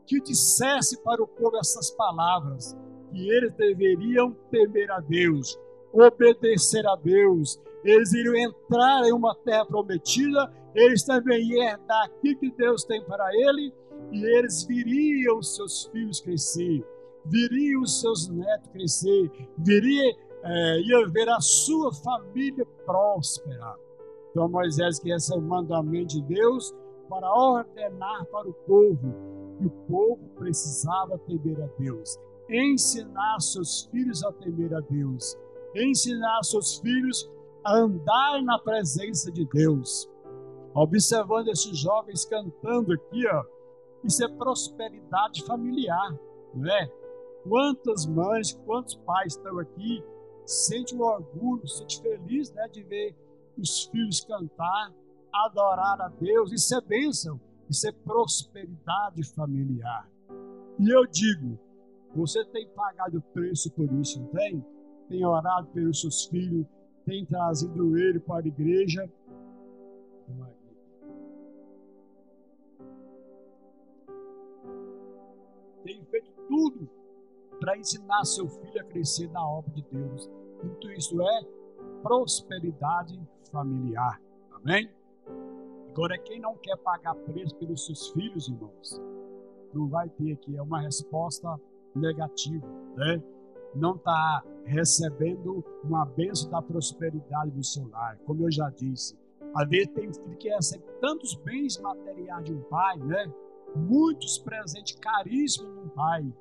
que 0.07 0.21
dissesse 0.21 1.01
para 1.03 1.23
o 1.23 1.27
povo 1.27 1.57
essas 1.57 1.91
palavras, 1.91 2.77
que 3.11 3.29
eles 3.31 3.55
deveriam 3.55 4.33
temer 4.51 4.91
a 4.91 5.01
Deus, 5.01 5.59
obedecer 5.93 6.87
a 6.87 6.97
Deus, 6.97 7.61
eles 7.85 8.13
iriam 8.13 8.35
entrar 8.35 9.05
em 9.05 9.13
uma 9.13 9.35
terra 9.45 9.65
prometida, 9.67 10.53
eles 10.75 11.05
também 11.05 11.41
iam 11.43 11.63
herdar 11.63 12.07
aquilo 12.07 12.41
que 12.41 12.51
Deus 12.53 12.85
tem 12.85 13.03
para 13.05 13.29
ele, 13.35 13.73
e 14.11 14.39
eles 14.39 14.65
viriam 14.65 15.41
seus 15.43 15.85
filhos 15.87 16.21
crescer 16.21 16.85
viria 17.27 17.79
os 17.81 18.01
seus 18.01 18.29
netos 18.29 18.71
crescer, 18.73 19.31
viria, 19.59 20.17
é, 20.43 20.81
ia 20.81 21.09
ver 21.09 21.29
a 21.29 21.41
sua 21.41 21.93
família 21.93 22.67
próspera. 22.85 23.77
Então 24.31 24.49
Moisés 24.49 24.99
que 24.99 25.13
esse 25.13 25.33
é 25.33 25.37
o 25.37 25.43
mandamento 25.43 26.15
de 26.15 26.23
Deus 26.23 26.75
para 27.09 27.31
ordenar 27.31 28.25
para 28.27 28.49
o 28.49 28.55
povo 28.55 29.15
que 29.59 29.67
o 29.67 29.71
povo 29.71 30.29
precisava 30.37 31.19
temer 31.19 31.63
a 31.63 31.69
Deus, 31.79 32.19
ensinar 32.49 33.41
seus 33.41 33.85
filhos 33.91 34.25
a 34.25 34.33
temer 34.33 34.75
a 34.75 34.81
Deus, 34.81 35.37
ensinar 35.75 36.43
seus 36.43 36.79
filhos 36.79 37.31
a 37.65 37.77
andar 37.77 38.43
na 38.43 38.59
presença 38.59 39.31
de 39.31 39.45
Deus. 39.45 40.11
Observando 40.75 41.49
esses 41.49 41.79
jovens 41.79 42.25
cantando 42.25 42.95
aqui, 42.95 43.27
ó, 43.29 43.45
isso 44.03 44.25
é 44.25 44.29
prosperidade 44.29 45.45
familiar, 45.45 46.19
não 46.55 46.71
é? 46.71 46.91
Quantas 47.43 48.07
mães, 48.07 48.53
quantos 48.65 48.95
pais 48.95 49.35
estão 49.37 49.59
aqui, 49.59 50.03
sente 50.47 50.95
um 50.95 51.03
orgulho, 51.03 51.67
sente 51.67 52.01
feliz 52.01 52.53
né, 52.53 52.69
de 52.69 52.83
ver 52.85 53.17
os 53.59 53.85
filhos 53.87 54.25
cantar, 54.25 54.93
adorar 55.33 56.01
a 56.01 56.09
Deus. 56.09 56.53
Isso 56.53 56.75
é 56.77 56.81
bênção, 56.81 57.41
isso 57.69 57.89
é 57.89 57.93
prosperidade 57.93 59.25
familiar. 59.35 60.09
E 60.79 60.89
eu 60.89 61.05
digo, 61.07 61.59
você 62.15 62.45
tem 62.47 62.69
pagado 62.69 63.19
o 63.19 63.23
preço 63.23 63.71
por 63.73 63.93
isso, 63.95 64.21
não 64.21 64.29
tem? 64.29 64.65
Tem 65.09 65.27
orado 65.27 65.67
pelos 65.69 66.01
seus 66.01 66.25
filhos, 66.27 66.67
tem 67.05 67.27
trazido 67.27 67.99
ele 67.99 68.21
para 68.21 68.45
a 68.45 68.49
igreja. 68.49 69.11
Tem 75.85 76.05
feito 76.05 76.31
tudo 76.49 77.02
para 77.63 77.79
ensinar 77.79 78.25
seu 78.25 78.49
filho 78.49 78.81
a 78.81 78.85
crescer 78.85 79.31
na 79.31 79.49
obra 79.49 79.71
de 79.71 79.83
Deus. 79.83 80.29
Então, 80.65 80.91
isso 80.91 81.23
é 81.23 81.43
prosperidade 82.03 83.21
familiar. 83.53 84.21
Amém? 84.51 84.91
Agora, 85.91 86.19
quem 86.19 86.41
não 86.41 86.57
quer 86.57 86.77
pagar 86.79 87.15
preço 87.15 87.55
pelos 87.57 87.87
seus 87.87 88.09
filhos, 88.09 88.49
irmãos, 88.49 89.01
não 89.73 89.89
vai 89.89 90.09
ter 90.09 90.33
aqui, 90.33 90.57
é 90.57 90.63
uma 90.63 90.81
resposta 90.81 91.57
negativa, 91.95 92.67
né? 92.97 93.23
Não 93.77 93.95
está 93.95 94.43
recebendo 94.65 95.65
uma 95.85 96.05
bênção 96.05 96.51
da 96.51 96.61
prosperidade 96.61 97.53
do 97.53 97.63
seu 97.63 97.89
lar, 97.89 98.19
como 98.27 98.45
eu 98.45 98.51
já 98.51 98.71
disse. 98.71 99.17
Às 99.55 99.69
vezes 99.69 99.89
tem 99.89 100.13
filho 100.13 100.37
que 100.37 100.49
recebe 100.49 100.85
tantos 101.01 101.35
bens 101.37 101.79
materiais 101.79 102.45
de 102.45 102.55
um 102.55 102.63
pai, 102.63 102.99
né? 102.99 103.33
Muitos 103.77 104.39
presentes 104.39 104.97
caríssimos 104.97 105.73
de 105.73 105.81
um 105.81 105.89
pai, 105.91 106.33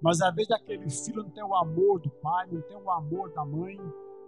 mas 0.00 0.20
às 0.20 0.34
vezes 0.34 0.50
aquele 0.50 0.88
filho 0.88 1.22
não 1.22 1.30
tem 1.30 1.44
o 1.44 1.54
amor 1.54 2.00
do 2.00 2.10
pai, 2.10 2.46
não 2.50 2.60
tem 2.62 2.76
o 2.76 2.90
amor 2.90 3.32
da 3.32 3.44
mãe, 3.44 3.78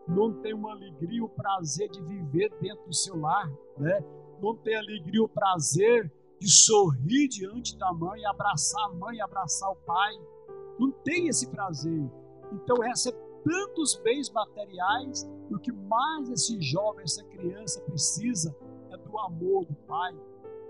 não 0.08 0.32
tem 0.40 0.52
uma 0.52 0.72
alegria, 0.72 1.24
o 1.24 1.28
prazer 1.28 1.88
de 1.88 2.00
viver 2.02 2.52
dentro 2.60 2.84
do 2.86 2.94
seu 2.94 3.18
lar, 3.18 3.50
né? 3.78 4.04
Não 4.40 4.56
tem 4.56 4.76
alegria, 4.76 5.22
o 5.22 5.28
prazer 5.28 6.10
de 6.40 6.50
sorrir 6.50 7.28
diante 7.28 7.76
da 7.76 7.92
mãe, 7.92 8.24
abraçar 8.24 8.86
a 8.86 8.92
mãe, 8.94 9.20
abraçar 9.20 9.70
o 9.70 9.76
pai. 9.76 10.12
Não 10.78 10.90
tem 10.90 11.28
esse 11.28 11.46
prazer. 11.48 12.10
Então 12.52 12.76
recebe 12.78 13.18
tantos 13.44 13.96
bens 13.96 14.30
materiais, 14.30 15.30
o 15.50 15.58
que 15.58 15.72
mais 15.72 16.30
esse 16.30 16.60
jovem, 16.60 17.04
essa 17.04 17.22
criança 17.24 17.80
precisa 17.82 18.56
é 18.90 18.96
do 18.96 19.18
amor 19.18 19.64
do 19.64 19.74
pai, 19.86 20.14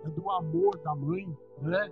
é 0.04 0.08
do 0.10 0.30
amor 0.30 0.76
da 0.78 0.94
mãe, 0.94 1.26
né? 1.62 1.90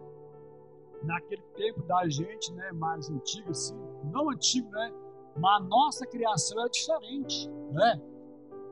Naquele 1.02 1.42
tempo 1.54 1.82
da 1.82 2.08
gente, 2.08 2.52
né, 2.54 2.72
mais 2.72 3.08
antigo 3.10 3.50
assim, 3.50 3.76
não 4.12 4.30
antigo, 4.30 4.68
né, 4.70 4.92
mas 5.36 5.62
a 5.62 5.64
nossa 5.64 6.06
criação 6.06 6.58
era 6.60 6.68
diferente, 6.68 7.48
né? 7.72 8.00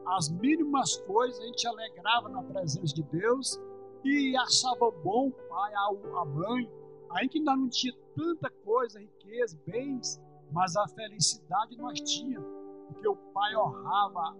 As 0.06 0.28
mínimas 0.28 0.97
coisas 0.99 1.40
a 1.40 1.47
gente 1.47 1.66
alegrava 1.66 2.28
na 2.28 2.42
presença 2.42 2.95
de 2.95 3.02
Deus 3.02 3.61
e 4.04 4.37
achava 4.37 4.90
bom 5.02 5.28
o 5.28 5.33
pai, 5.33 5.73
a 5.75 6.25
mãe, 6.25 6.71
aí 7.11 7.28
que 7.28 7.38
ainda 7.38 7.56
não 7.56 7.68
tinha 7.68 7.92
tanta 8.14 8.50
coisa, 8.64 9.00
riqueza, 9.00 9.59
bens, 9.66 10.21
mas 10.52 10.76
a 10.76 10.87
felicidade 10.88 11.76
nós 11.76 12.00
tínhamos, 12.00 12.49
porque 12.88 13.09
o 13.09 13.16
pai 13.16 13.56
honrava 13.56 14.37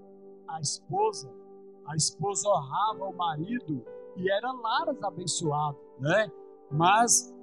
a 0.49 0.61
esposa, 0.61 1.33
a 1.87 1.97
esposa 1.97 2.49
honrava 2.49 3.05
o 3.05 3.17
marido 3.17 3.85
e 4.17 4.31
era 4.31 4.53
laras 4.53 5.03
abençoado, 5.03 5.79
né? 5.99 6.31
Mas 6.71 7.35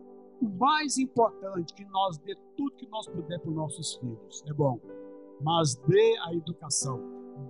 o 0.43 0.50
mais 0.50 0.97
importante 0.97 1.73
que 1.73 1.85
nós 1.85 2.17
dê 2.17 2.35
tudo 2.55 2.75
que 2.75 2.88
nós 2.88 3.07
puder 3.07 3.39
para 3.39 3.50
os 3.50 3.55
nossos 3.55 3.95
filhos. 3.95 4.43
É 4.47 4.53
bom. 4.53 4.79
Mas 5.41 5.75
dê 5.75 6.17
a 6.25 6.33
educação, 6.33 7.00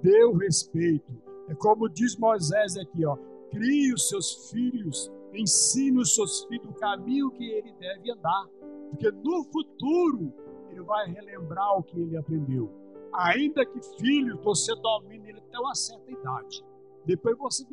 dê 0.01 0.23
o 0.23 0.38
respeito. 0.38 1.12
É 1.47 1.55
como 1.55 1.89
diz 1.89 2.15
Moisés 2.17 2.77
aqui, 2.77 3.05
ó. 3.05 3.17
Crie 3.51 3.93
os 3.93 4.09
seus 4.09 4.50
filhos, 4.50 5.12
ensine 5.33 6.00
os 6.00 6.15
seus 6.15 6.43
filhos 6.45 6.69
o 6.69 6.73
caminho 6.73 7.29
que 7.31 7.45
ele 7.45 7.71
deve 7.73 8.12
andar. 8.12 8.47
Porque 8.89 9.12
no 9.12 9.43
futuro 9.45 10.33
ele 10.69 10.81
vai 10.81 11.07
relembrar 11.12 11.77
o 11.77 11.83
que 11.83 12.00
ele 12.00 12.17
aprendeu. 12.17 12.71
Ainda 13.13 13.65
que 13.65 13.79
filho, 14.00 14.39
você 14.41 14.73
domine 14.75 15.29
ele 15.29 15.39
até 15.39 15.59
uma 15.59 15.75
certa 15.75 16.12
idade. 16.12 16.63
Depois 17.05 17.38
você 17.38 17.65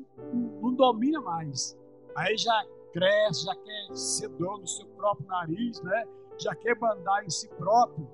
não, 0.61 0.75
domina 0.75 1.21
mais. 1.21 1.79
Aí 2.15 2.37
já 2.37 2.67
cresce, 2.93 3.45
já 3.45 3.55
quer 3.55 3.97
ser 3.97 4.29
dono 4.29 4.59
do 4.59 4.69
seu 4.69 4.87
próprio 4.87 5.27
nariz, 5.27 5.81
né? 5.83 6.05
já 6.41 6.55
quer 6.55 6.79
mandar 6.79 7.25
em 7.25 7.31
si 7.31 7.49
próprio, 7.49 8.09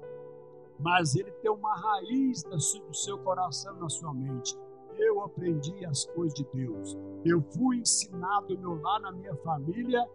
mas 0.78 1.14
ele 1.14 1.30
tem 1.30 1.50
uma 1.50 1.74
raiz 1.74 2.42
do 2.42 2.60
seu 2.60 3.18
coração, 3.18 3.74
na 3.76 3.88
sua 3.88 4.12
mente. 4.12 4.56
Eu 4.98 5.22
aprendi 5.22 5.84
as 5.84 6.06
coisas 6.06 6.34
de 6.34 6.44
Deus. 6.52 6.96
Eu 7.24 7.42
fui 7.42 7.78
ensinado 7.78 8.58
meu 8.58 8.80
lar, 8.80 9.00
na 9.00 9.12
minha 9.12 9.34
família, 9.36 10.06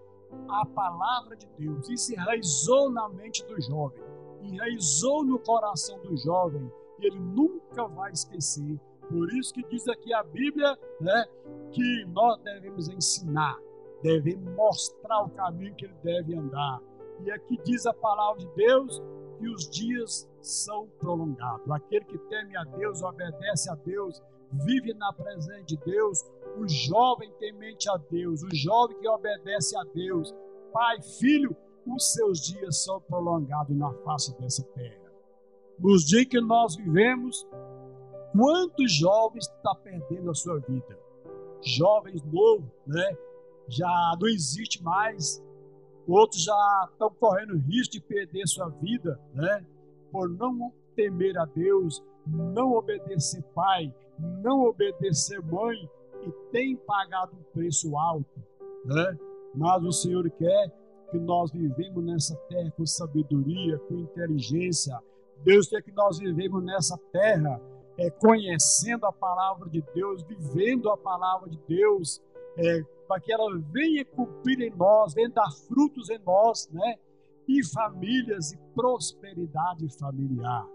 a 0.50 0.65
palavra 0.65 1.36
de 1.36 1.48
Deus. 1.58 1.89
Isso 1.89 2.13
enraizou 2.13 2.91
na 2.91 3.08
mente 3.10 3.46
do 3.46 3.60
jovem, 3.62 4.03
enraizou 4.41 5.24
no 5.24 5.39
coração 5.39 6.00
do 6.00 6.15
jovem, 6.18 6.72
e 7.00 7.08
ele 7.08 7.20
nunca 7.20 7.88
vai 7.88 8.12
esquecer. 8.12 8.80
Por 9.10 9.32
isso 9.34 9.53
que 9.53 9.63
diz 9.63 9.88
aqui 9.88 10.13
a 10.13 10.24
Bíblia, 10.24 10.77
né, 11.00 11.25
que 11.72 12.06
nós 12.06 12.39
devemos 12.41 12.88
ensinar 12.88 13.60
deve 14.01 14.36
mostrar 14.36 15.24
o 15.24 15.29
caminho 15.29 15.75
que 15.75 15.86
ele 15.86 15.96
deve 16.03 16.36
andar. 16.36 16.81
E 17.24 17.31
aqui 17.31 17.58
diz 17.63 17.86
a 17.86 17.93
palavra 17.93 18.39
de 18.39 18.48
Deus 18.55 19.01
que 19.38 19.48
os 19.50 19.70
dias 19.70 20.29
são 20.41 20.88
prolongados. 21.00 21.70
Aquele 21.72 22.05
que 22.05 22.17
teme 22.17 22.55
a 22.58 22.63
Deus, 22.63 23.01
obedece 23.01 23.70
a 23.70 23.75
Deus, 23.75 24.22
vive 24.51 24.93
na 24.93 25.13
presença 25.13 25.63
de 25.63 25.77
Deus, 25.77 26.24
o 26.58 26.67
jovem 26.67 27.31
temente 27.39 27.89
a 27.89 27.98
Deus, 27.98 28.43
o 28.43 28.50
jovem 28.53 29.00
que 29.00 29.08
obedece 29.08 29.77
a 29.77 29.84
Deus, 29.84 30.34
pai, 30.74 31.01
filho, 31.01 31.55
os 31.86 32.13
seus 32.13 32.41
dias 32.41 32.84
são 32.84 33.01
prolongados 33.01 33.75
na 33.75 33.91
face 34.03 34.38
dessa 34.39 34.63
terra. 34.75 35.12
Nos 35.79 36.05
dias 36.05 36.25
que 36.25 36.39
nós 36.39 36.75
vivemos, 36.75 37.48
quantos 38.31 38.91
jovens 38.93 39.46
estão 39.46 39.74
tá 39.74 39.79
perdendo 39.84 40.29
a 40.29 40.36
sua 40.36 40.60
vida? 40.60 41.00
Jovens 41.63 42.22
novos, 42.24 42.70
né? 42.86 43.17
Já 43.68 44.15
não 44.20 44.27
existe 44.27 44.84
mais. 44.84 45.44
Outros 46.08 46.44
já 46.44 46.89
estão 46.91 47.10
correndo 47.12 47.58
risco 47.58 47.94
de 47.94 48.01
perder 48.01 48.48
sua 48.48 48.70
vida, 48.70 49.20
né? 49.34 49.65
Por 50.12 50.30
não 50.30 50.74
temer 50.96 51.38
a 51.38 51.46
Deus, 51.46 52.03
não 52.27 52.74
obedecer 52.74 53.41
pai, 53.56 53.94
não 54.20 54.65
obedecer 54.65 55.41
mãe 55.41 55.89
e 56.25 56.32
tem 56.51 56.75
pagado 56.75 57.36
um 57.36 57.44
preço 57.53 57.98
alto, 57.98 58.44
né? 58.86 59.18
Mas 59.56 59.84
o 59.84 59.91
Senhor 59.91 60.30
quer 60.32 60.72
que 61.12 61.18
nós 61.20 61.51
vivemos 61.51 62.03
nessa 62.03 62.36
terra 62.48 62.72
com 62.72 62.86
sabedoria, 62.86 63.77
com 63.80 63.96
inteligência. 63.96 64.98
Deus 65.44 65.68
quer 65.68 65.82
que 65.82 65.91
nós 65.91 66.20
vivemos 66.20 66.63
nessa 66.63 66.98
terra 67.12 67.62
é, 67.98 68.10
conhecendo 68.10 69.06
a 69.06 69.12
palavra 69.12 69.70
de 69.70 69.84
Deus, 69.94 70.24
vivendo 70.24 70.89
a 70.89 70.98
palavra 70.98 71.50
de 71.50 71.60
Deus, 71.68 72.22
é, 72.58 72.81
para 73.08 73.20
que 73.20 73.31
ela 73.31 73.48
venha 73.72 74.05
cumprir 74.05 74.60
em 74.62 74.70
nós, 74.75 75.13
venha 75.13 75.29
dar 75.29 75.51
frutos 75.67 76.10
em 76.10 76.20
nós, 76.20 76.70
né? 76.72 76.96
E 77.48 77.63
famílias 77.65 78.53
e 78.53 78.58
prosperidade 78.74 79.88
familiar. 79.98 80.65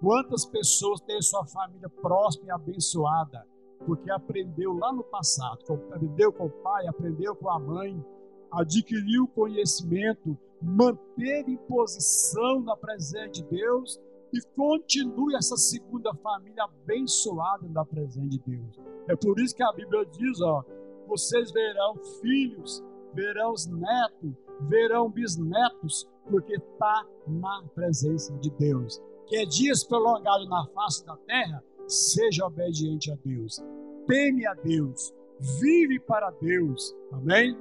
Quantas 0.00 0.44
pessoas 0.44 1.00
têm 1.00 1.20
sua 1.22 1.44
família 1.46 1.88
próspera 1.88 2.48
e 2.48 2.50
abençoada? 2.50 3.46
Porque 3.84 4.10
aprendeu 4.10 4.74
lá 4.74 4.92
no 4.92 5.02
passado, 5.04 5.60
aprendeu 5.92 6.32
com 6.32 6.46
o 6.46 6.50
pai, 6.50 6.86
aprendeu 6.86 7.34
com 7.34 7.50
a 7.50 7.58
mãe, 7.58 8.04
adquiriu 8.50 9.26
conhecimento, 9.28 10.36
manteve 10.62 11.52
em 11.52 11.56
posição 11.56 12.60
na 12.60 12.76
presença 12.76 13.28
de 13.28 13.42
Deus 13.44 14.00
e 14.32 14.40
continue 14.54 15.34
essa 15.34 15.56
segunda 15.56 16.14
família 16.14 16.64
abençoada 16.64 17.66
na 17.68 17.84
presença 17.84 18.28
de 18.28 18.38
Deus. 18.38 18.80
É 19.08 19.16
por 19.16 19.38
isso 19.38 19.54
que 19.54 19.62
a 19.62 19.72
Bíblia 19.72 20.04
diz, 20.06 20.40
ó, 20.40 20.64
vocês 21.06 21.50
verão 21.52 21.96
filhos, 22.20 22.82
verão 23.14 23.54
netos, 23.68 24.32
verão 24.68 25.10
bisnetos, 25.10 26.08
porque 26.28 26.54
está 26.54 27.06
na 27.26 27.62
presença 27.74 28.32
de 28.38 28.50
Deus. 28.50 29.00
Que 29.26 29.36
é 29.36 29.44
dias 29.44 29.84
prolongados 29.84 30.48
na 30.48 30.66
face 30.68 31.04
da 31.04 31.16
terra, 31.16 31.62
seja 31.86 32.46
obediente 32.46 33.10
a 33.10 33.16
Deus, 33.24 33.62
teme 34.06 34.46
a 34.46 34.54
Deus, 34.54 35.14
vive 35.60 35.98
para 36.00 36.30
Deus. 36.30 36.94
Amém? 37.12 37.56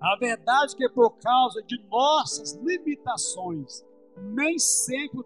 A 0.00 0.16
verdade 0.16 0.74
é 0.74 0.76
que 0.76 0.88
por 0.88 1.16
causa 1.18 1.62
de 1.62 1.78
nossas 1.88 2.54
limitações, 2.54 3.84
nem 4.16 4.58
sempre 4.58 5.22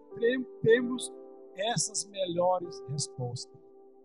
temos 0.61 1.11
essas 1.55 2.05
melhores 2.05 2.79
respostas. 2.89 3.57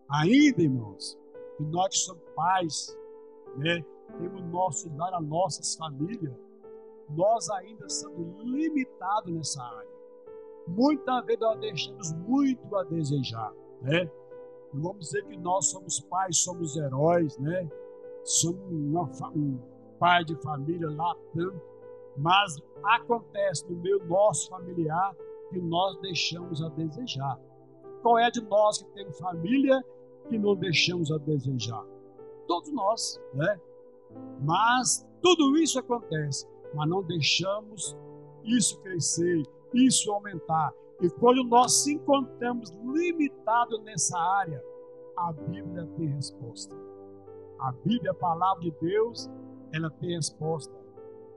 Ainda, 0.08 0.62
irmãos, 0.62 1.18
que 1.56 1.64
nós 1.64 1.98
somos 1.98 2.22
pais, 2.34 2.98
né, 3.56 3.84
temos 4.18 4.42
nosso 4.44 4.94
lar, 4.96 5.14
as 5.14 5.24
nossas 5.24 5.74
famílias, 5.74 6.34
nós 7.10 7.48
ainda 7.50 7.88
somos 7.88 8.42
limitados 8.42 9.32
nessa 9.32 9.62
área. 9.62 9.92
Muitas 10.66 11.24
vezes 11.24 11.40
nós 11.40 11.58
deixamos 11.60 12.12
muito 12.12 12.76
a 12.76 12.84
desejar, 12.84 13.52
né? 13.82 14.10
Não 14.72 14.82
vamos 14.82 15.06
dizer 15.06 15.24
que 15.26 15.36
nós 15.36 15.66
somos 15.66 16.00
pais, 16.00 16.38
somos 16.38 16.76
heróis, 16.76 17.36
né? 17.38 17.68
Somos 18.24 18.62
uma, 18.72 19.10
um 19.34 19.58
pai 19.98 20.24
de 20.24 20.34
família 20.36 20.88
lá 20.90 21.14
tanto, 21.34 21.60
mas 22.16 22.56
acontece 22.84 23.68
no 23.68 23.76
meio 23.76 24.04
nosso 24.06 24.48
familiar 24.48 25.14
que 25.50 25.60
nós 25.60 25.98
deixamos 26.00 26.62
a 26.62 26.68
desejar. 26.70 27.38
Qual 28.00 28.18
é 28.18 28.30
de 28.30 28.40
nós 28.42 28.82
que 28.82 28.90
temos 28.94 29.18
família 29.18 29.84
que 30.28 30.38
não 30.38 30.54
deixamos 30.54 31.10
a 31.12 31.18
desejar? 31.18 31.84
Todos 32.46 32.72
nós, 32.72 33.20
né? 33.34 33.60
Mas 34.40 35.06
tudo 35.20 35.56
isso 35.58 35.78
acontece, 35.78 36.46
mas 36.74 36.88
não 36.88 37.02
deixamos 37.02 37.96
isso 38.44 38.80
crescer, 38.80 39.42
isso 39.72 40.12
aumentar. 40.12 40.72
E 41.00 41.08
quando 41.10 41.44
nós 41.44 41.72
se 41.82 41.94
encontramos 41.94 42.70
limitados 42.70 43.82
nessa 43.82 44.18
área, 44.18 44.62
a 45.16 45.32
Bíblia 45.32 45.86
tem 45.96 46.08
resposta. 46.08 46.76
A 47.58 47.72
Bíblia, 47.72 48.10
a 48.10 48.14
palavra 48.14 48.62
de 48.62 48.70
Deus, 48.80 49.30
ela 49.72 49.90
tem 49.90 50.16
resposta. 50.16 50.72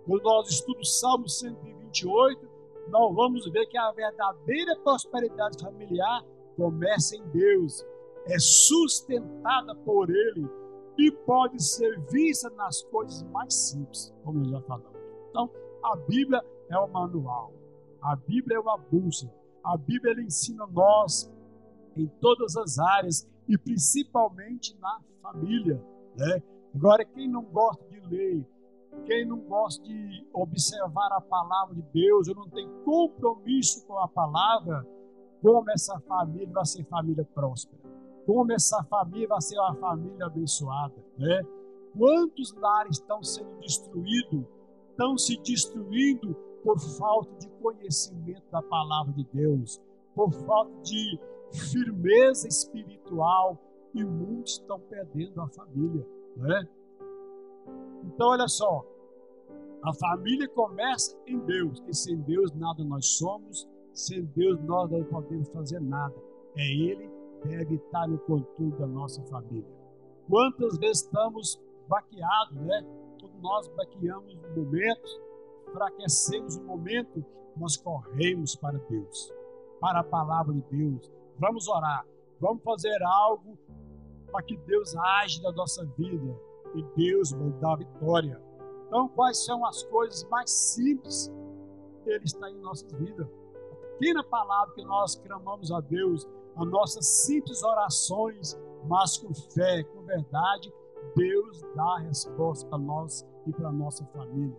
Quando 0.06 0.24
nós 0.24 0.50
estudamos 0.50 0.90
o 0.90 1.00
Salmo 1.00 1.30
128, 1.30 2.48
nós 2.90 3.16
vamos 3.16 3.50
ver 3.52 3.66
que 3.68 3.78
a 3.78 3.92
verdadeira 3.92 4.78
prosperidade 4.84 5.62
familiar 5.62 6.24
começa 6.56 7.16
em 7.16 7.28
Deus, 7.30 7.86
é 8.28 8.40
sustentada 8.40 9.76
por 9.76 10.10
Ele 10.10 10.50
e 10.98 11.12
pode 11.12 11.62
ser 11.62 12.00
vista 12.10 12.50
nas 12.52 12.84
coisas 12.84 13.24
mais 13.24 13.54
simples, 13.54 14.14
como 14.24 14.40
nós 14.40 14.50
já 14.50 14.62
falamos. 14.62 14.96
Então, 15.30 15.50
a 15.84 15.96
Bíblia 15.96 16.44
é 16.70 16.78
o 16.78 16.88
manual. 16.88 17.54
A 18.02 18.16
Bíblia 18.16 18.58
é 18.58 18.60
uma 18.60 18.78
bússola. 18.78 19.34
A 19.64 19.78
Bíblia 19.78 20.14
ela 20.14 20.22
ensina 20.22 20.66
nós 20.68 21.32
em 21.96 22.08
todas 22.22 22.56
as 22.56 22.80
áreas 22.80 23.28
e 23.48 23.58
principalmente 23.58 24.78
na 24.80 25.00
família. 25.22 25.82
Né? 26.16 26.42
Agora, 26.74 27.06
quem 27.06 27.30
não 27.30 27.44
gosta 27.44 27.84
de 27.90 28.00
ler, 28.08 28.46
quem 29.06 29.26
não 29.26 29.40
gosta 29.40 29.84
de 29.84 30.28
observar 30.34 31.12
a 31.12 31.22
palavra 31.22 31.76
de 31.76 31.82
Deus, 31.94 32.28
ou 32.28 32.36
não 32.36 32.50
tem 32.50 32.68
compromisso 32.84 33.86
com 33.86 33.98
a 33.98 34.08
palavra, 34.08 34.86
como 35.42 35.70
essa 35.72 36.00
família 36.02 36.50
vai 36.52 36.66
ser 36.66 36.84
família 36.86 37.28
próspera? 37.34 37.95
Como 38.26 38.52
essa 38.52 38.84
família 38.84 39.28
vai 39.28 39.42
ser 39.42 39.60
uma 39.60 39.76
família 39.76 40.26
abençoada? 40.26 40.96
Né? 41.18 41.44
Quantos 41.98 42.54
lares 42.56 42.98
estão 42.98 43.24
sendo 43.24 43.60
destruídos, 43.60 44.46
estão 44.90 45.18
se 45.18 45.38
destruindo 45.38 46.36
por 46.64 46.80
falta 46.80 47.32
de 47.38 47.48
conhecimento 47.62 48.44
da 48.52 48.62
palavra 48.62 49.14
de 49.14 49.24
Deus, 49.32 49.80
por 50.16 50.32
falta 50.32 50.72
de 50.82 51.20
firmeza 51.52 52.48
espiritual, 52.48 53.60
e 53.94 54.04
muitos 54.04 54.54
estão 54.54 54.80
perdendo 54.80 55.40
a 55.40 55.48
família, 55.48 56.06
né? 56.36 56.68
Então, 58.04 58.30
olha 58.30 58.48
só, 58.48 58.86
a 59.82 59.94
família 59.94 60.50
começa 60.50 61.16
em 61.26 61.40
Deus, 61.40 61.82
e 61.88 61.94
sem 61.94 62.18
Deus 62.22 62.52
nada 62.54 62.84
nós 62.84 63.06
somos, 63.18 63.70
sem 63.94 64.26
Deus 64.36 64.60
nós 64.64 64.92
não 64.92 65.04
podemos 65.06 65.48
fazer 65.50 65.80
nada. 65.80 66.16
É 66.58 66.64
Ele 66.64 67.10
deve 67.48 67.76
estar 67.76 68.08
no 68.08 68.18
controle 68.20 68.72
da 68.74 68.88
nossa 68.88 69.22
família. 69.24 69.70
Quantas 70.30 70.78
vezes 70.78 71.04
estamos 71.04 71.62
baqueados, 71.88 72.58
né? 72.62 72.86
Todos 73.20 73.40
nós 73.42 73.68
baqueamos 73.70 74.36
momentos, 74.56 75.22
enfraquecemos 75.70 76.56
o 76.58 76.64
momento, 76.64 77.26
nós 77.56 77.78
corremos 77.78 78.56
para 78.56 78.78
Deus, 78.90 79.34
para 79.80 80.00
a 80.00 80.04
palavra 80.04 80.54
de 80.54 80.62
Deus. 80.72 81.12
Vamos 81.40 81.68
orar, 81.68 82.06
vamos 82.40 82.64
fazer 82.64 83.02
algo 83.04 83.58
para 84.32 84.44
que 84.44 84.58
Deus 84.58 84.96
age 84.96 85.42
na 85.42 85.52
nossa 85.52 85.86
vida 85.98 86.38
e 86.74 86.84
Deus 86.96 87.32
vai 87.32 87.52
dar 87.54 87.78
vitória. 87.78 88.42
Então, 88.88 89.08
quais 89.10 89.44
são 89.46 89.66
as 89.66 89.84
coisas 89.84 90.24
mais 90.30 90.52
simples 90.52 91.34
que 92.04 92.10
Ele 92.10 92.26
está 92.26 92.50
em 92.50 92.60
nossas 92.60 92.92
vidas? 92.94 93.28
A 93.72 93.76
pequena 93.76 94.24
palavra 94.24 94.74
que 94.74 94.84
nós 94.84 95.16
clamamos 95.16 95.72
a 95.72 95.80
Deus, 95.80 96.28
as 96.56 96.68
nossas 96.68 97.06
simples 97.06 97.64
orações, 97.64 98.58
mas 98.86 99.18
com 99.18 99.34
fé, 99.34 99.84
com 99.84 100.02
verdade, 100.04 100.72
Deus 101.16 101.62
dá 101.76 101.96
a 101.96 102.00
resposta 102.00 102.68
para 102.68 102.78
nós 102.78 103.26
e 103.46 103.52
para 103.52 103.72
nossa 103.72 104.06
família. 104.06 104.58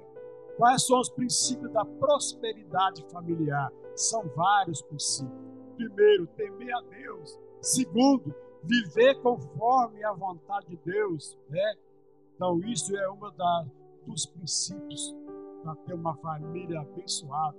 Quais 0.57 0.87
são 0.87 1.01
os 1.01 1.11
princípios 1.11 1.71
da 1.73 1.85
prosperidade 1.85 3.05
familiar? 3.11 3.71
São 3.95 4.27
vários 4.35 4.81
princípios. 4.83 5.47
Primeiro, 5.77 6.27
temer 6.29 6.75
a 6.75 6.81
Deus. 6.81 7.39
Segundo, 7.61 8.35
viver 8.63 9.21
conforme 9.21 10.03
a 10.03 10.13
vontade 10.13 10.69
de 10.69 10.77
Deus. 10.77 11.37
Né? 11.51 11.75
Então, 12.35 12.59
isso 12.61 12.97
é 12.97 13.11
um 13.11 13.19
dos 14.07 14.27
princípios 14.27 15.15
para 15.63 15.75
ter 15.77 15.95
uma 15.95 16.17
família 16.17 16.81
abençoada. 16.81 17.57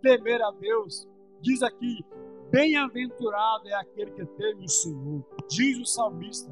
Temer 0.00 0.40
a 0.42 0.50
Deus. 0.52 1.06
Diz 1.42 1.62
aqui: 1.62 2.04
bem-aventurado 2.50 3.68
é 3.68 3.74
aquele 3.74 4.10
que 4.12 4.24
teme 4.24 4.64
o 4.64 4.68
Senhor. 4.68 5.24
Diz 5.48 5.78
o 5.78 5.84
salmista. 5.84 6.50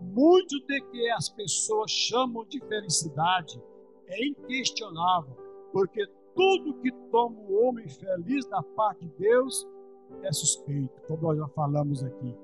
Muito 0.00 0.60
de 0.66 0.80
que 0.90 1.10
as 1.10 1.28
pessoas 1.28 1.90
chamam 1.90 2.44
de 2.46 2.60
felicidade 2.60 3.60
é 4.08 4.26
inquestionável, 4.26 5.34
porque 5.72 6.06
tudo 6.34 6.74
que 6.80 6.92
toma 7.10 7.40
o 7.40 7.64
homem 7.64 7.88
feliz 7.88 8.46
da 8.46 8.62
parte 8.62 9.06
de 9.06 9.12
Deus 9.18 9.66
é 10.22 10.32
suspeito, 10.32 11.00
como 11.08 11.22
nós 11.22 11.38
já 11.38 11.48
falamos 11.48 12.04
aqui. 12.04 12.34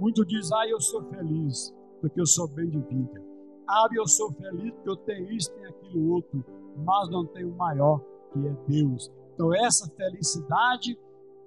Muito 0.00 0.24
diz, 0.24 0.50
ah, 0.50 0.66
eu 0.66 0.80
sou 0.80 1.04
feliz, 1.04 1.74
porque 2.00 2.20
eu 2.20 2.26
sou 2.26 2.48
bem 2.48 2.68
de 2.68 2.80
vida. 2.80 3.22
Ah, 3.68 3.86
eu 3.94 4.06
sou 4.06 4.32
feliz 4.32 4.72
porque 4.72 4.88
eu 4.88 4.96
tenho 4.96 5.30
isso, 5.30 5.52
tenho 5.52 5.68
aquilo 5.68 6.12
outro, 6.12 6.44
mas 6.76 7.08
não 7.10 7.26
tenho 7.26 7.50
o 7.50 7.56
maior, 7.56 8.00
que 8.32 8.46
é 8.46 8.56
Deus. 8.66 9.12
Então, 9.34 9.54
essa 9.54 9.88
felicidade 9.94 10.98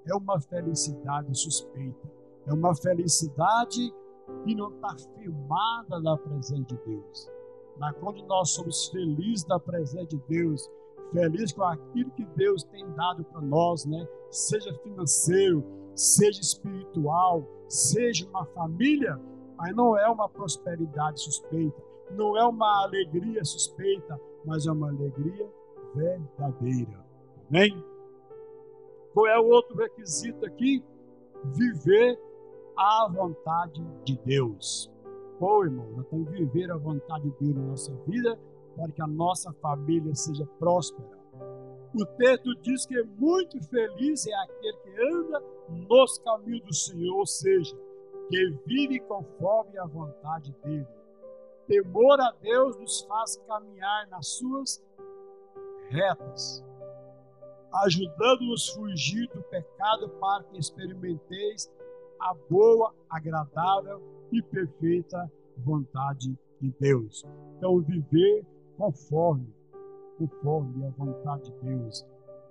é 0.07 0.15
uma 0.15 0.39
felicidade 0.39 1.37
suspeita. 1.37 2.09
É 2.45 2.53
uma 2.53 2.73
felicidade 2.75 3.93
que 4.43 4.55
não 4.55 4.69
está 4.69 4.95
firmada 5.15 5.99
na 5.99 6.17
presença 6.17 6.63
de 6.63 6.77
Deus. 6.85 7.31
Mas 7.79 7.95
quando 7.97 8.25
nós 8.25 8.51
somos 8.51 8.87
felizes 8.89 9.45
na 9.45 9.59
presença 9.59 10.07
de 10.07 10.17
Deus, 10.27 10.69
felizes 11.11 11.53
com 11.53 11.63
aquilo 11.63 12.09
que 12.11 12.25
Deus 12.35 12.63
tem 12.63 12.89
dado 12.93 13.23
para 13.25 13.41
nós, 13.41 13.85
né? 13.85 14.07
seja 14.29 14.73
financeiro, 14.81 15.63
seja 15.93 16.41
espiritual, 16.41 17.45
seja 17.67 18.27
uma 18.29 18.45
família, 18.45 19.19
mas 19.57 19.75
não 19.75 19.97
é 19.97 20.07
uma 20.07 20.29
prosperidade 20.29 21.21
suspeita, 21.21 21.81
não 22.11 22.37
é 22.37 22.45
uma 22.45 22.83
alegria 22.83 23.43
suspeita, 23.43 24.19
mas 24.45 24.65
é 24.65 24.71
uma 24.71 24.89
alegria 24.89 25.49
verdadeira. 25.93 27.05
Amém? 27.49 27.96
Qual 29.17 29.25
é 29.25 29.39
o 29.39 29.47
outro 29.47 29.75
requisito 29.75 30.45
aqui? 30.45 30.85
Viver 31.43 32.21
a 32.77 33.09
vontade 33.11 33.83
de 34.03 34.15
Deus. 34.19 34.91
Pô, 35.39 35.63
irmão, 35.63 35.89
nós 35.93 36.05
temos 36.05 36.29
que 36.29 36.45
viver 36.45 36.69
a 36.69 36.77
vontade 36.77 37.23
de 37.23 37.35
Deus 37.39 37.55
na 37.55 37.63
nossa 37.63 37.95
vida 38.05 38.39
para 38.75 38.91
que 38.91 39.01
a 39.01 39.07
nossa 39.07 39.51
família 39.53 40.13
seja 40.13 40.45
próspera. 40.59 41.17
O 41.95 42.05
texto 42.05 42.53
diz 42.61 42.85
que 42.85 43.01
muito 43.17 43.59
feliz 43.63 44.27
é 44.27 44.35
aquele 44.35 44.77
que 44.83 45.01
anda 45.01 45.43
nos 45.89 46.19
caminhos 46.19 46.61
do 46.61 46.73
Senhor, 46.75 47.17
ou 47.17 47.25
seja, 47.25 47.75
que 48.29 48.49
vive 48.67 48.99
conforme 48.99 49.79
a 49.79 49.85
vontade 49.87 50.55
dele. 50.63 50.85
Temor 51.67 52.21
a 52.21 52.35
Deus 52.39 52.77
nos 52.77 53.01
faz 53.01 53.35
caminhar 53.47 54.07
nas 54.09 54.27
suas 54.27 54.79
retas, 55.89 56.63
ajudando-nos 57.73 58.69
fugir 58.69 59.27
do 59.29 59.41
pecado 59.43 60.09
para 60.09 60.43
que 60.45 60.57
experimenteis 60.57 61.71
a 62.19 62.33
boa, 62.49 62.93
agradável 63.09 64.01
e 64.31 64.41
perfeita 64.41 65.31
vontade 65.57 66.37
de 66.59 66.73
Deus. 66.79 67.25
Então, 67.57 67.79
viver 67.81 68.45
conforme, 68.77 69.53
conforme 70.17 70.85
a 70.85 70.89
vontade 70.91 71.51
de 71.51 71.59
Deus. 71.59 72.05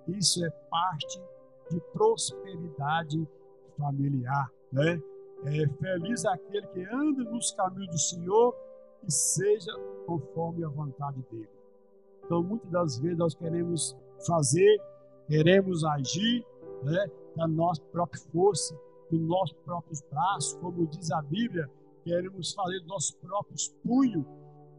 Isso 0.07 0.45
é 0.45 0.49
parte 0.69 1.21
de 1.69 1.79
prosperidade 1.93 3.27
familiar, 3.77 4.51
né? 4.71 5.01
É 5.45 5.67
feliz 5.67 6.25
aquele 6.25 6.65
que 6.67 6.83
anda 6.85 7.23
nos 7.25 7.51
caminhos 7.51 7.89
do 7.89 7.99
Senhor 7.99 8.55
e 9.07 9.11
seja 9.11 9.71
conforme 10.05 10.63
a 10.63 10.69
vontade 10.69 11.21
dele. 11.29 11.49
Então, 12.25 12.41
muitas 12.41 12.69
das 12.71 12.99
vezes 12.99 13.17
nós 13.17 13.35
queremos 13.35 13.95
fazer, 14.25 14.81
queremos 15.27 15.83
agir, 15.83 16.45
né, 16.83 17.07
da 17.35 17.47
nossa 17.47 17.81
própria 17.91 18.21
força, 18.31 18.77
dos 19.11 19.21
nossos 19.21 19.55
próprios 19.63 20.01
braços, 20.09 20.53
como 20.59 20.87
diz 20.87 21.11
a 21.11 21.21
Bíblia, 21.21 21.69
queremos 22.03 22.53
fazer 22.53 22.79
dos 22.79 22.87
nossos 22.87 23.11
próprios 23.15 23.69
punhos, 23.85 24.25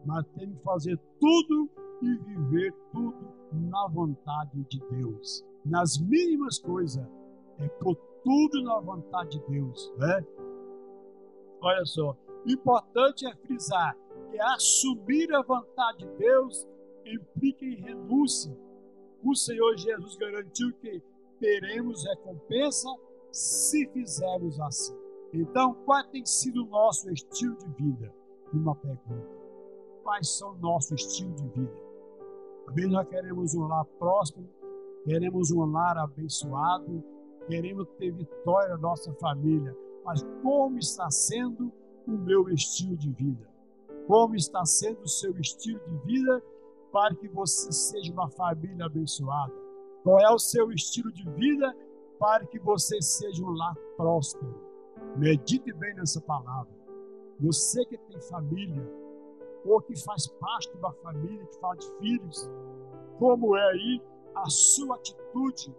mas 0.05 0.27
temos 0.37 0.59
que 0.59 0.65
fazer 0.65 0.99
tudo 1.21 1.71
e 2.03 2.17
viver 2.17 2.75
tudo 2.93 3.17
na 3.53 3.87
vontade 3.89 4.65
de 4.65 4.81
Deus. 4.91 5.45
Nas 5.65 5.99
mínimas 5.99 6.59
coisas, 6.59 7.07
é 7.59 7.69
por 7.69 7.97
tudo 8.25 8.63
na 8.63 8.79
vontade 8.81 9.39
de 9.39 9.47
Deus. 9.47 9.93
Né? 9.99 10.25
Olha 11.61 11.85
só, 11.85 12.17
importante 12.47 13.27
é 13.27 13.35
frisar 13.37 13.97
que 14.31 14.41
assumir 14.41 15.33
a 15.35 15.43
vontade 15.43 15.99
de 15.99 16.17
Deus 16.17 16.67
implica 17.05 17.65
em 17.65 17.77
renúncia. 17.77 18.57
O 19.23 19.35
Senhor 19.35 19.77
Jesus 19.77 20.17
garantiu 20.17 20.73
que 20.75 21.03
teremos 21.41 22.05
recompensa 22.05 22.89
se 23.33 23.87
fizermos 23.89 24.61
assim. 24.61 24.97
Então, 25.33 25.75
qual 25.85 26.03
tem 26.05 26.25
sido 26.25 26.65
o 26.65 26.69
nosso 26.69 27.11
estilo 27.11 27.57
de 27.57 27.69
vida? 27.83 28.15
Uma 28.53 28.75
pergunta. 28.75 29.29
Quais 30.03 30.39
são 30.39 30.53
o 30.53 30.59
nosso 30.59 30.95
estilo 30.95 31.35
de 31.35 31.49
vida? 31.49 31.89
Talvez 32.65 32.89
nós 32.91 33.09
queremos 33.09 33.55
um 33.55 33.67
lar 33.67 33.85
próspero, 33.99 34.49
queremos 35.05 35.51
um 35.51 35.65
lar 35.65 35.99
abençoado, 35.99 37.03
queremos 37.47 37.87
ter 37.99 38.13
vitória 38.13 38.71
na 38.71 38.79
nossa 38.79 39.13
família, 39.15 39.77
mas 40.05 40.23
como 40.43 40.79
está 40.79 41.11
sendo 41.11 41.73
o 42.07 42.13
meu 42.13 42.49
estilo 42.49 42.97
de 42.97 43.11
vida? 43.11 43.49
Como 44.07 44.35
está 44.35 44.65
sendo 44.65 45.03
o 45.03 45.09
seu 45.09 45.39
estilo 45.39 45.81
de 45.81 45.97
vida 46.07 46.43
para 46.93 47.15
que 47.15 47.29
você 47.29 47.71
seja 47.73 48.13
uma 48.13 48.29
família 48.31 48.87
abençoada? 48.87 49.53
Qual 50.03 50.19
é 50.21 50.31
o 50.31 50.39
seu 50.39 50.71
estilo 50.73 51.13
de 51.13 51.29
vida 51.31 51.75
para 52.19 52.45
que 52.47 52.59
você 52.59 53.01
seja 53.01 53.45
um 53.45 53.51
lar 53.51 53.75
próspero. 53.97 54.55
Medite 55.17 55.73
bem 55.73 55.95
nessa 55.95 56.21
palavra. 56.21 56.73
Você 57.41 57.85
que 57.85 57.97
tem 57.97 58.21
família, 58.23 58.85
ou 59.65 59.81
que 59.81 59.97
faz 60.05 60.27
parte 60.27 60.71
de 60.73 60.79
uma 60.79 60.93
família 60.95 61.47
que 61.47 61.59
fala 61.59 61.77
de 61.77 61.87
filhos, 61.99 62.51
como 63.19 63.57
é 63.57 63.71
aí 63.71 64.03
a 64.35 64.49
sua 64.49 64.97
atitude, 64.97 65.75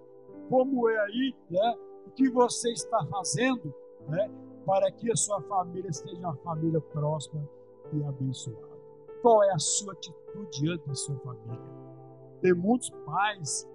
como 0.50 0.89
é 0.89 0.98
aí 1.06 1.36
né, 1.50 1.78
o 2.08 2.12
que 2.12 2.30
você 2.30 2.72
está 2.72 3.06
fazendo 3.06 3.74
né, 4.08 4.32
para 4.65 4.91
que 4.91 5.12
a 5.12 5.15
sua 5.15 5.41
família 5.41 5.91
seja 5.91 6.17
uma 6.17 6.36
família 6.38 6.80
próspera 6.80 7.43
e 7.93 8.04
abençoada. 8.04 8.69
Qual 9.22 9.44
é 9.44 9.52
a 9.52 9.60
sua 9.60 9.94
atitude 9.94 10.60
diante 10.60 10.88
da 10.88 10.96
sua 10.96 11.18
família? 11.18 11.60
Tem 12.42 12.54
muitos 12.54 12.90
pais, 13.06 13.70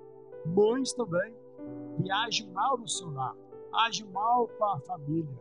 mães 0.47 0.93
também, 0.95 1.35
que 1.97 2.11
age 2.11 2.49
mal 2.51 2.79
no 2.79 2.89
seu 2.89 3.11
lar, 3.11 3.37
age 3.73 4.05
mal 4.05 4.49
com 4.49 4.65
a 4.65 4.81
família, 4.81 5.39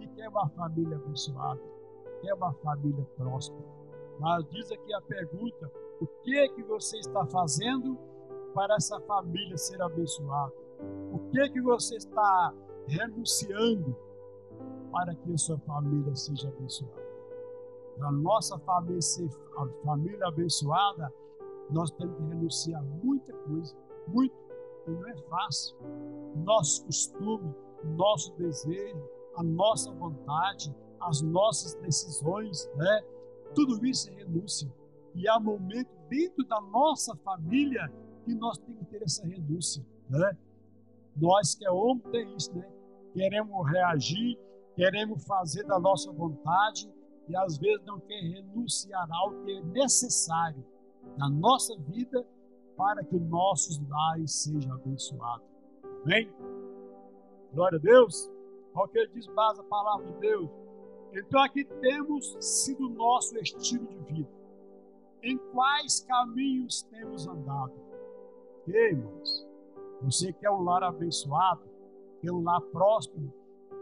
e 0.00 0.06
quer 0.08 0.28
uma 0.28 0.48
família 0.50 0.96
abençoada, 0.96 1.60
quer 2.22 2.32
uma 2.32 2.54
família 2.54 3.04
próspera. 3.16 3.68
Mas 4.18 4.48
diz 4.48 4.72
aqui 4.72 4.94
a 4.94 5.02
pergunta: 5.02 5.70
o 6.00 6.06
que 6.06 6.38
é 6.38 6.48
que 6.48 6.62
você 6.62 6.98
está 6.98 7.26
fazendo 7.26 7.98
para 8.54 8.76
essa 8.76 8.98
família 9.00 9.58
ser 9.58 9.82
abençoada? 9.82 10.52
O 11.12 11.18
que 11.30 11.40
é 11.40 11.48
que 11.48 11.60
você 11.60 11.96
está 11.96 12.54
renunciando 12.86 13.94
para 14.90 15.14
que 15.14 15.32
a 15.32 15.38
sua 15.38 15.58
família 15.58 16.14
seja 16.14 16.48
abençoada? 16.48 17.01
Para 17.96 18.08
a 18.08 18.12
nossa 18.12 18.58
família 18.60 19.00
ser 19.02 19.28
a 19.56 19.66
família 19.84 20.26
abençoada, 20.26 21.12
nós 21.70 21.90
temos 21.92 22.16
que 22.16 22.22
renunciar 22.24 22.82
muita 23.02 23.32
coisa, 23.32 23.76
muito 24.08 24.34
e 24.86 24.90
não 24.90 25.08
é 25.08 25.16
fácil. 25.28 25.76
Nosso 26.44 26.84
costume, 26.84 27.54
nosso 27.84 28.32
desejo, 28.34 29.08
a 29.36 29.42
nossa 29.42 29.92
vontade, 29.92 30.74
as 31.00 31.22
nossas 31.22 31.74
decisões, 31.74 32.68
né? 32.76 33.02
Tudo 33.54 33.84
isso 33.86 34.10
é 34.10 34.14
renúncia. 34.14 34.72
E 35.14 35.28
há 35.28 35.38
momento 35.38 35.90
dentro 36.08 36.44
da 36.44 36.60
nossa 36.60 37.14
família 37.16 37.92
que 38.24 38.34
nós 38.34 38.58
temos 38.58 38.80
que 38.80 38.86
ter 38.86 39.02
essa 39.02 39.26
renúncia, 39.26 39.84
né? 40.08 40.36
Nós 41.16 41.54
que 41.54 41.66
é 41.66 41.70
homem 41.70 42.02
tem 42.10 42.34
isso, 42.34 42.52
né? 42.54 42.68
Queremos 43.12 43.70
reagir, 43.70 44.38
queremos 44.74 45.24
fazer 45.26 45.64
da 45.64 45.78
nossa 45.78 46.10
vontade 46.10 46.90
e 47.32 47.36
às 47.36 47.56
vezes 47.56 47.84
não 47.86 47.98
quer 47.98 48.20
renunciar 48.20 49.08
ao 49.10 49.32
que 49.42 49.52
é 49.52 49.62
necessário 49.62 50.62
na 51.16 51.30
nossa 51.30 51.74
vida 51.78 52.26
para 52.76 53.02
que 53.02 53.16
os 53.16 53.22
nossos 53.22 53.80
lares 53.88 54.32
sejam 54.42 54.74
abençoados. 54.74 55.46
Amém? 56.04 56.30
Glória 57.54 57.78
a 57.78 57.80
Deus. 57.80 58.30
Olha 58.74 58.84
o 58.84 58.88
que 58.88 59.06
diz, 59.08 59.26
base 59.28 59.60
a 59.60 59.64
palavra 59.64 60.06
de 60.12 60.18
Deus. 60.20 60.50
Então 61.14 61.42
aqui 61.42 61.64
temos 61.64 62.36
sido 62.40 62.88
nosso 62.90 63.36
estilo 63.38 63.86
de 63.86 63.98
vida. 64.12 64.30
Em 65.22 65.38
quais 65.52 66.00
caminhos 66.00 66.82
temos 66.82 67.26
andado? 67.26 67.72
Ei, 68.66 68.90
irmãos, 68.90 69.48
você 70.02 70.32
quer 70.34 70.50
um 70.50 70.62
lar 70.62 70.82
abençoado, 70.82 71.62
quer 72.20 72.32
um 72.32 72.42
lar 72.42 72.60
próspero, 72.60 73.32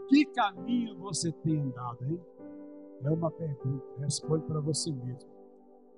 que 0.07 0.25
caminho 0.25 0.97
você 0.99 1.31
tem 1.31 1.59
andado, 1.59 2.05
hein? 2.05 2.21
É 3.03 3.09
uma 3.09 3.31
pergunta, 3.31 3.85
responde 3.99 4.45
para 4.45 4.59
você 4.59 4.91
mesmo. 4.91 5.29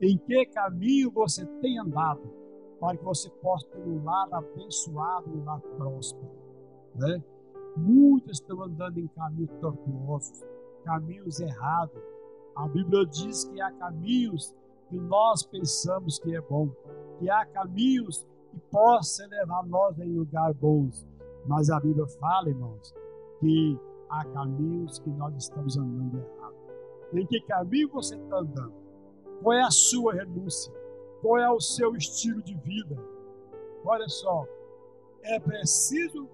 Em 0.02 0.18
que 0.18 0.46
caminho 0.48 1.12
você 1.12 1.46
tem 1.62 1.80
andado? 1.80 2.44
para 2.84 2.98
que 2.98 3.04
você 3.06 3.30
possa 3.42 3.66
ter 3.68 3.80
um 3.80 4.04
lar 4.04 4.28
abençoado, 4.34 5.30
um 5.30 5.46
lar 5.46 5.62
próspero. 5.78 6.30
Né? 6.96 7.24
Muitos 7.78 8.42
estão 8.42 8.62
andando 8.62 8.98
em 9.00 9.08
caminhos 9.08 9.52
tortuosos, 9.62 10.44
caminhos 10.84 11.40
errados. 11.40 12.04
A 12.54 12.68
Bíblia 12.68 13.06
diz 13.06 13.46
que 13.46 13.62
há 13.62 13.72
caminhos 13.72 14.54
que 14.90 15.00
nós 15.00 15.44
pensamos 15.44 16.20
que 16.20 16.36
é 16.36 16.42
bom, 16.42 16.70
que 17.20 17.30
há 17.30 17.46
caminhos 17.46 18.28
e 18.54 18.60
possa 18.70 19.26
levar 19.28 19.66
nós 19.66 19.98
em 20.00 20.18
lugar 20.18 20.54
bons. 20.54 21.08
Mas 21.48 21.70
a 21.70 21.80
Bíblia 21.80 22.06
fala, 22.20 22.50
irmãos, 22.50 22.94
que 23.40 23.80
há 24.10 24.26
caminhos 24.26 25.00
que 25.00 25.10
nós 25.10 25.34
estamos 25.38 25.78
andando 25.78 26.18
errado. 26.18 26.43
Em 27.14 27.26
que 27.28 27.42
caminho 27.42 27.90
você 27.90 28.16
está 28.16 28.38
andando? 28.38 28.74
Qual 29.42 29.54
é 29.54 29.62
a 29.62 29.72
sua 29.72 30.14
renúncia? 30.14 30.74
Qual 31.22 31.38
é 31.38 31.50
o 31.50 31.60
seu 31.60 31.96
estilo 31.96 32.42
de 32.42 32.56
vida? 32.56 32.98
Olha 33.86 34.08
só, 34.10 34.48
é 35.22 35.40
preciso 35.40 36.28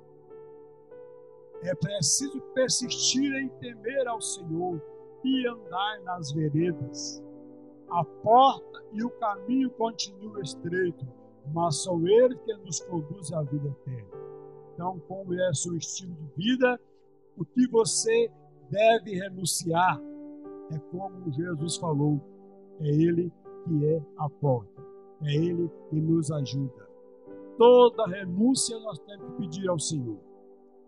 é 1.62 1.76
preciso 1.76 2.40
persistir 2.54 3.34
em 3.34 3.50
temer 3.50 4.08
ao 4.08 4.22
Senhor 4.22 4.82
e 5.26 5.46
andar 5.46 6.00
nas 6.04 6.32
veredas. 6.32 7.22
A 7.90 8.06
porta 8.06 8.84
e 8.94 9.04
o 9.04 9.10
caminho 9.10 9.70
continuam 9.72 10.42
estreitos, 10.42 11.06
mas 11.54 11.84
são 11.84 12.08
eles 12.08 12.40
que 12.46 12.54
nos 12.54 12.80
conduzem 12.82 13.38
à 13.38 13.42
vida 13.42 13.68
eterna. 13.68 14.10
Então, 14.74 15.00
como 15.08 15.34
é 15.34 15.54
seu 15.54 15.76
estilo 15.76 16.14
de 16.14 16.28
vida, 16.38 16.80
o 17.38 17.44
que 17.44 17.68
você 17.68 18.32
deve 18.70 19.16
renunciar 19.16 20.00
é 20.72 20.80
como 20.92 21.32
Jesus 21.32 21.78
falou, 21.78 22.20
é 22.80 22.88
Ele 22.88 23.32
que 23.66 23.86
é 23.86 24.02
a 24.18 24.30
porta, 24.30 24.82
é 25.24 25.36
Ele 25.36 25.70
que 25.90 26.00
nos 26.00 26.32
ajuda. 26.32 26.90
Toda 27.58 28.08
renúncia 28.08 28.80
nós 28.80 29.00
temos 29.00 29.32
que 29.32 29.38
pedir 29.38 29.70
ao 29.70 29.80
Senhor 29.80 30.30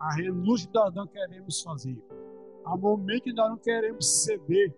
a 0.02 0.16
renúncia 0.16 0.68
nós 0.74 0.94
não 0.96 1.06
queremos 1.06 1.62
fazer. 1.62 1.96
Há 2.66 2.76
momentos 2.76 3.24
que 3.24 3.34
nós 3.34 3.50
não 3.52 3.58
queremos 3.58 4.24
ceder. 4.24 4.76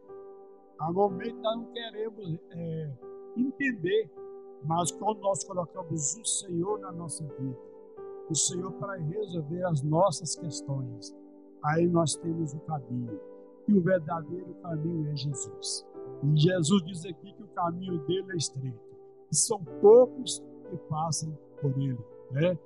Há 0.77 0.91
momentos 0.91 1.31
que 1.31 1.41
nós 1.41 1.57
não 1.57 1.65
queremos 1.71 2.39
é, 2.51 2.91
entender. 3.37 4.11
Mas 4.65 4.91
quando 4.91 5.21
nós 5.21 5.43
colocamos 5.45 6.17
o 6.17 6.25
Senhor 6.25 6.79
na 6.79 6.91
nossa 6.91 7.23
vida, 7.39 7.57
o 8.29 8.35
Senhor 8.35 8.71
para 8.73 8.97
resolver 8.97 9.63
as 9.63 9.81
nossas 9.81 10.35
questões, 10.35 11.15
aí 11.63 11.87
nós 11.87 12.15
temos 12.15 12.53
o 12.53 12.59
caminho. 12.59 13.19
E 13.67 13.77
o 13.77 13.81
verdadeiro 13.81 14.53
caminho 14.61 15.09
é 15.11 15.15
Jesus. 15.15 15.85
E 16.23 16.37
Jesus 16.37 16.83
diz 16.83 17.05
aqui 17.05 17.33
que 17.33 17.43
o 17.43 17.47
caminho 17.47 17.99
dele 18.05 18.31
é 18.31 18.35
estreito. 18.35 18.79
E 19.31 19.35
são 19.35 19.63
poucos 19.81 20.43
que 20.69 20.77
passam 20.89 21.37
por 21.61 21.71
ele. 21.79 21.97
Né? 22.31 22.57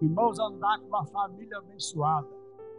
Irmãos, 0.00 0.38
andar 0.38 0.80
com 0.80 0.86
uma 0.86 1.04
família 1.06 1.58
abençoada, 1.58 2.28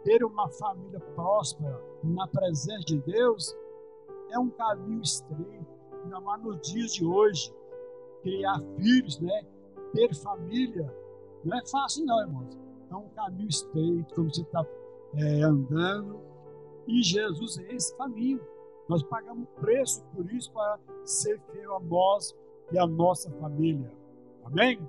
ter 0.04 0.22
uma 0.24 0.48
família 0.50 1.00
próspera 1.00 1.80
na 2.02 2.26
presença 2.28 2.84
de 2.84 2.98
Deus, 3.00 3.56
é 4.30 4.38
um 4.38 4.50
caminho 4.50 5.00
estreito, 5.00 5.66
ainda 6.02 6.20
mais 6.20 6.42
nos 6.42 6.60
dias 6.60 6.92
de 6.92 7.04
hoje. 7.04 7.54
Criar 8.22 8.58
filhos, 8.76 9.20
né? 9.20 9.42
ter 9.92 10.14
família, 10.14 10.92
não 11.44 11.56
é 11.56 11.66
fácil, 11.66 12.04
não, 12.04 12.20
irmãos. 12.20 12.58
É 12.90 12.96
um 12.96 13.08
caminho 13.10 13.48
estreito, 13.48 14.14
como 14.14 14.32
você 14.32 14.42
está 14.42 14.64
é, 15.14 15.42
andando, 15.42 16.20
e 16.86 17.02
Jesus 17.02 17.58
é 17.58 17.74
esse 17.74 17.96
caminho. 17.96 18.40
Nós 18.88 19.02
pagamos 19.02 19.48
preço 19.60 20.04
por 20.14 20.30
isso 20.32 20.52
para 20.52 20.78
ser 21.04 21.40
fiel 21.50 21.76
a 21.76 21.80
nós 21.80 22.36
e 22.70 22.78
a 22.78 22.86
nossa 22.86 23.30
família. 23.32 23.90
Amém? 24.44 24.86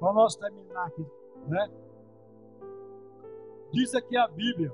Para 0.00 0.12
nós 0.12 0.34
terminar 0.34 0.86
aqui 0.86 1.06
né? 1.46 1.70
Diz 3.72 3.94
aqui 3.94 4.16
a 4.16 4.28
Bíblia, 4.28 4.72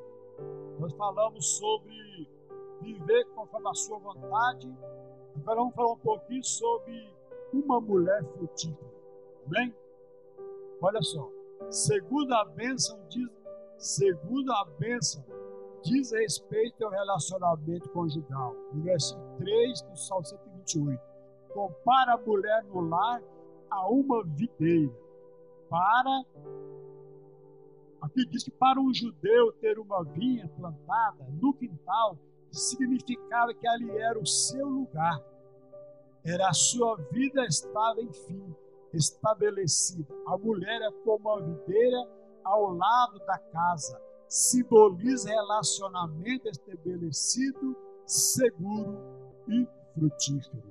nós 0.79 0.93
falamos 0.95 1.57
sobre 1.57 2.29
viver 2.81 3.25
conforme 3.35 3.69
a 3.69 3.75
sua 3.75 3.99
vontade. 3.99 4.69
Agora 5.37 5.61
vamos 5.61 5.75
falar 5.75 5.93
um 5.93 5.99
pouquinho 5.99 6.45
sobre 6.45 7.09
uma 7.53 7.81
mulher 7.81 8.25
frutífera. 8.25 8.91
Amém? 9.47 9.75
Olha 10.81 11.03
só. 11.03 11.31
Segundo 11.71 12.33
a 12.35 12.45
bênção, 12.45 13.01
diz, 13.09 13.29
segundo 13.77 14.53
a 14.53 14.65
bênção, 14.79 15.25
diz 15.83 16.13
respeito 16.13 16.85
ao 16.85 16.91
relacionamento 16.91 17.89
conjugal. 17.91 18.55
No 18.73 18.83
versículo 18.83 19.37
3 19.39 19.83
do 19.83 19.97
Salmo 19.97 20.25
128. 20.25 21.01
Compara 21.53 22.15
a 22.15 22.19
mulher 22.19 22.65
no 22.65 22.81
lar 22.81 23.23
a 23.71 23.89
uma 23.89 24.25
videira 24.25 24.93
para. 25.69 26.25
Aqui 28.01 28.25
diz 28.27 28.45
que 28.45 28.51
para 28.51 28.81
um 28.81 28.93
judeu 28.93 29.53
ter 29.55 29.79
uma 29.79 30.05
vinha 30.05 30.49
plantada 30.57 31.27
no 31.41 31.53
quintal 31.53 32.17
significava 32.51 33.53
que 33.55 33.67
ali 33.67 33.91
era 33.91 34.19
o 34.19 34.27
seu 34.27 34.67
lugar. 34.67 35.21
Era 36.25 36.49
a 36.49 36.53
sua 36.53 36.97
vida 37.11 37.45
estava, 37.45 38.01
enfim, 38.01 38.55
estabelecida. 38.93 40.15
A 40.27 40.37
mulher 40.37 40.81
é 40.83 40.91
como 41.05 41.29
a 41.31 41.41
videira 41.41 42.09
ao 42.45 42.75
lado 42.75 43.19
da 43.21 43.39
casa, 43.39 44.01
simboliza 44.29 45.31
relacionamento 45.31 46.49
estabelecido, 46.49 47.77
seguro 48.05 48.99
e 49.49 49.67
frutífero. 49.95 50.63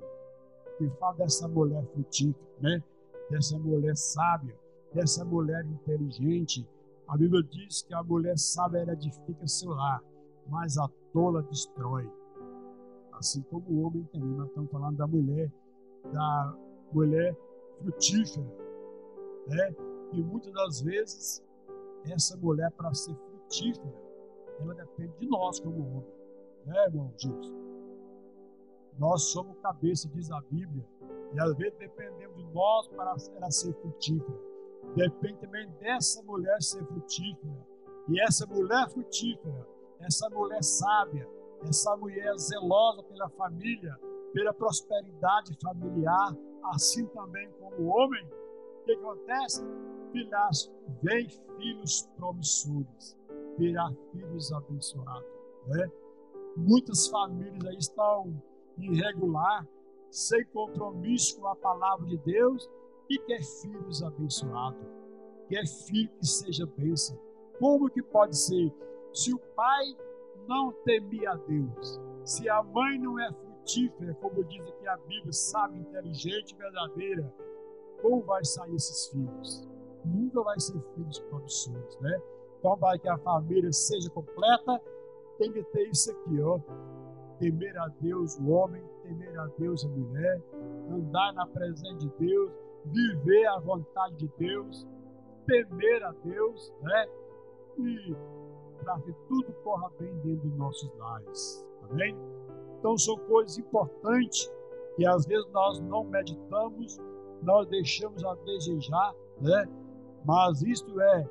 E 0.79 0.89
fala 0.99 1.15
dessa 1.15 1.47
mulher 1.47 1.83
frutífera, 1.87 2.45
né? 2.61 2.83
Dessa 3.29 3.57
mulher 3.57 3.97
sábia, 3.97 4.55
dessa 4.93 5.25
mulher 5.25 5.65
inteligente. 5.65 6.67
A 7.07 7.17
Bíblia 7.17 7.41
diz 7.43 7.81
que 7.81 7.93
a 7.93 8.03
mulher 8.03 8.37
sábia 8.37 8.79
ela 8.79 8.93
edifica 8.93 9.47
seu 9.47 9.71
lar, 9.71 10.03
mas 10.47 10.77
a 10.77 10.87
tola 11.11 11.41
destrói. 11.43 12.09
Assim 13.13 13.41
como 13.43 13.65
o 13.69 13.87
homem 13.87 14.03
também. 14.13 14.29
Nós 14.29 14.47
estamos 14.49 14.69
falando 14.69 14.97
da 14.97 15.07
mulher, 15.07 15.51
da 16.13 16.55
mulher 16.93 17.35
frutífera. 17.79 18.45
Né? 19.47 19.75
E 20.13 20.21
muitas 20.21 20.53
das 20.53 20.81
vezes, 20.81 21.43
essa 22.05 22.37
mulher, 22.37 22.71
para 22.71 22.93
ser 22.93 23.15
frutífera, 23.47 23.93
ela 24.59 24.73
depende 24.73 25.13
de 25.19 25.27
nós 25.27 25.59
como 25.59 25.79
homem. 25.79 26.17
Né, 26.65 26.85
irmão 26.85 27.13
Gilson? 27.17 27.55
Nós 28.99 29.23
somos 29.31 29.57
cabeça, 29.59 30.09
diz 30.09 30.29
a 30.31 30.41
Bíblia. 30.41 30.85
E 31.33 31.39
às 31.39 31.55
vezes 31.55 31.77
dependemos 31.77 32.35
de 32.35 32.43
nós 32.53 32.87
para 32.89 33.15
ela 33.35 33.51
ser 33.51 33.73
frutífera. 33.75 34.37
Depende 34.95 35.39
também 35.39 35.69
dessa 35.79 36.21
mulher 36.23 36.61
ser 36.61 36.83
frutífera. 36.85 37.65
E 38.09 38.19
essa 38.21 38.45
mulher 38.47 38.89
frutífera, 38.89 39.67
essa 39.99 40.29
mulher 40.29 40.63
sábia, 40.63 41.27
essa 41.63 41.95
mulher 41.97 42.35
zelosa 42.37 43.03
pela 43.03 43.29
família, 43.29 43.97
pela 44.33 44.53
prosperidade 44.53 45.57
familiar, 45.61 46.35
assim 46.73 47.05
também 47.07 47.49
como 47.59 47.75
o 47.81 47.87
homem, 47.87 48.25
o 48.25 48.85
que 48.85 48.93
acontece? 48.93 49.63
Filhas, 50.11 50.71
vem 51.03 51.27
filhos 51.57 52.09
promissores, 52.15 53.17
virá 53.57 53.91
filhos 54.11 54.51
abençoados. 54.51 55.29
Né? 55.67 55.91
Muitas 56.55 57.07
famílias 57.07 57.65
aí 57.65 57.77
estão 57.77 58.41
irregular, 58.77 59.67
sem 60.09 60.45
compromisso 60.45 61.39
com 61.39 61.47
a 61.47 61.55
palavra 61.55 62.05
de 62.05 62.17
Deus 62.17 62.69
e 63.09 63.17
quer 63.19 63.43
filhos 63.43 64.03
abençoados, 64.03 64.85
quer 65.47 65.65
filho 65.67 66.09
que 66.19 66.25
seja 66.25 66.65
bênção. 66.65 67.17
Como 67.59 67.89
que 67.89 68.01
pode 68.01 68.37
ser? 68.37 68.71
Se 69.13 69.33
o 69.33 69.39
pai 69.55 69.97
não 70.47 70.71
temia 70.83 71.31
a 71.31 71.35
Deus, 71.35 71.99
se 72.23 72.47
a 72.49 72.61
mãe 72.61 72.99
não 72.99 73.19
é 73.19 73.31
frutífera, 73.31 74.13
como 74.15 74.43
diz 74.43 74.65
aqui 74.67 74.87
a 74.87 74.97
Bíblia, 74.97 75.33
sabe, 75.33 75.79
inteligente, 75.79 76.55
verdadeira, 76.55 77.33
como 78.01 78.21
vai 78.21 78.43
sair 78.45 78.75
esses 78.75 79.07
filhos? 79.07 79.67
Nunca 80.05 80.41
vai 80.43 80.59
ser 80.59 80.79
filhos 80.95 81.19
promissores, 81.19 81.99
né? 81.99 82.21
Então, 82.59 82.77
para 82.77 82.97
que 82.97 83.07
a 83.07 83.17
família 83.17 83.71
seja 83.71 84.09
completa, 84.09 84.81
tem 85.37 85.51
que 85.51 85.63
ter 85.63 85.89
isso 85.89 86.11
aqui, 86.11 86.41
ó. 86.41 86.59
Temer 87.39 87.77
a 87.77 87.87
Deus 88.01 88.37
o 88.39 88.49
homem, 88.49 88.83
temer 89.03 89.39
a 89.39 89.47
Deus 89.59 89.85
a 89.85 89.87
mulher, 89.89 90.41
andar 90.89 91.33
na 91.33 91.45
presença 91.45 91.95
de 91.95 92.09
Deus, 92.17 92.51
viver 92.85 93.45
a 93.47 93.59
vontade 93.59 94.15
de 94.15 94.27
Deus, 94.39 94.87
temer 95.45 96.03
a 96.03 96.11
Deus, 96.23 96.73
né? 96.81 97.07
E 97.77 98.15
para 98.83 98.99
que 99.01 99.13
tudo 99.27 99.53
corra 99.63 99.91
bem 99.99 100.13
dentro 100.19 100.49
dos 100.49 100.57
nossos 100.57 100.91
lares. 100.97 101.67
Amém? 101.89 102.17
Então 102.79 102.97
são 102.97 103.17
coisas 103.17 103.57
importantes 103.57 104.51
que 104.95 105.05
às 105.05 105.25
vezes 105.25 105.47
nós 105.51 105.79
não 105.81 106.03
meditamos, 106.05 106.97
nós 107.43 107.67
deixamos 107.67 108.23
a 108.23 108.33
desejar, 108.35 109.13
né? 109.39 109.65
Mas 110.25 110.61
isto 110.63 110.99
é, 110.99 111.29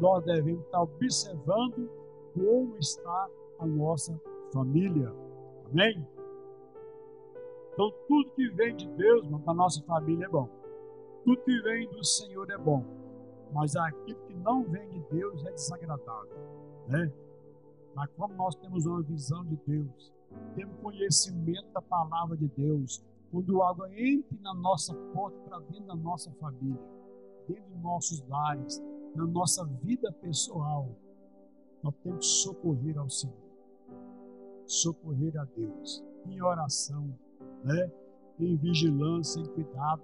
nós 0.00 0.24
devemos 0.24 0.64
estar 0.64 0.82
observando 0.82 1.90
como 2.34 2.76
está 2.78 3.28
a 3.58 3.66
nossa 3.66 4.20
família. 4.52 5.12
Amém? 5.70 6.06
Então 7.72 7.92
tudo 8.08 8.30
que 8.30 8.48
vem 8.50 8.74
de 8.74 8.88
Deus, 8.88 9.26
para 9.26 9.52
a 9.52 9.54
nossa 9.54 9.82
família 9.82 10.26
é 10.26 10.28
bom. 10.28 10.48
Tudo 11.24 11.42
que 11.42 11.60
vem 11.62 11.88
do 11.90 12.04
Senhor 12.04 12.50
é 12.50 12.56
bom, 12.56 12.84
mas 13.52 13.76
aquilo 13.76 14.18
que 14.26 14.34
não 14.34 14.64
vem 14.64 14.88
de 14.90 15.00
Deus 15.10 15.44
é 15.44 15.52
desagradável, 15.52 16.38
né? 16.88 17.12
Mas 17.94 18.10
como 18.16 18.34
nós 18.34 18.54
temos 18.56 18.86
uma 18.86 19.02
visão 19.02 19.44
de 19.44 19.56
Deus, 19.66 20.12
temos 20.54 20.76
conhecimento 20.80 21.66
da 21.72 21.82
palavra 21.82 22.36
de 22.36 22.46
Deus, 22.48 23.02
quando 23.30 23.60
algo 23.62 23.86
entre 23.86 24.38
na 24.40 24.54
nossa 24.54 24.94
porta 25.12 25.36
para 25.48 25.58
dentro 25.60 25.86
da 25.86 25.96
nossa 25.96 26.30
família, 26.32 26.80
dentro 27.48 27.64
dos 27.70 27.82
nossos 27.82 28.26
lares, 28.28 28.82
na 29.16 29.26
nossa 29.26 29.64
vida 29.64 30.12
pessoal, 30.12 30.88
nós 31.82 31.94
temos 32.02 32.18
que 32.26 32.32
socorrer 32.42 32.98
ao 32.98 33.08
Senhor, 33.08 33.34
socorrer 34.66 35.38
a 35.40 35.44
Deus, 35.44 36.04
em 36.26 36.42
oração, 36.42 37.08
né? 37.64 37.90
em 38.38 38.56
vigilância, 38.56 39.40
em 39.40 39.46
cuidado. 39.46 40.02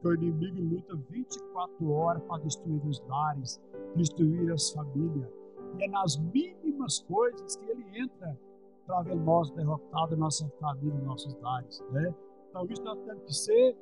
Que 0.00 0.08
o 0.08 0.14
inimigo 0.14 0.60
luta 0.60 0.96
24 1.08 1.90
horas 1.90 2.22
para 2.24 2.42
destruir 2.42 2.84
os 2.84 3.00
lares, 3.08 3.60
destruir 3.94 4.52
as 4.52 4.70
famílias. 4.70 5.30
E 5.78 5.84
é 5.84 5.88
nas 5.88 6.16
mínimas 6.16 7.00
coisas 7.00 7.56
que 7.56 7.64
ele 7.66 7.84
entra 7.98 8.38
para 8.86 9.02
ver 9.02 9.16
nós 9.16 9.50
derrotados, 9.52 10.18
nossa 10.18 10.48
família, 10.60 10.98
nossos 11.00 11.34
lares. 11.40 11.82
Né? 11.90 12.14
Então, 12.50 12.66
isso 12.66 12.82
nós 12.82 12.98
temos 12.98 13.24
que 13.24 13.34
ser, 13.34 13.76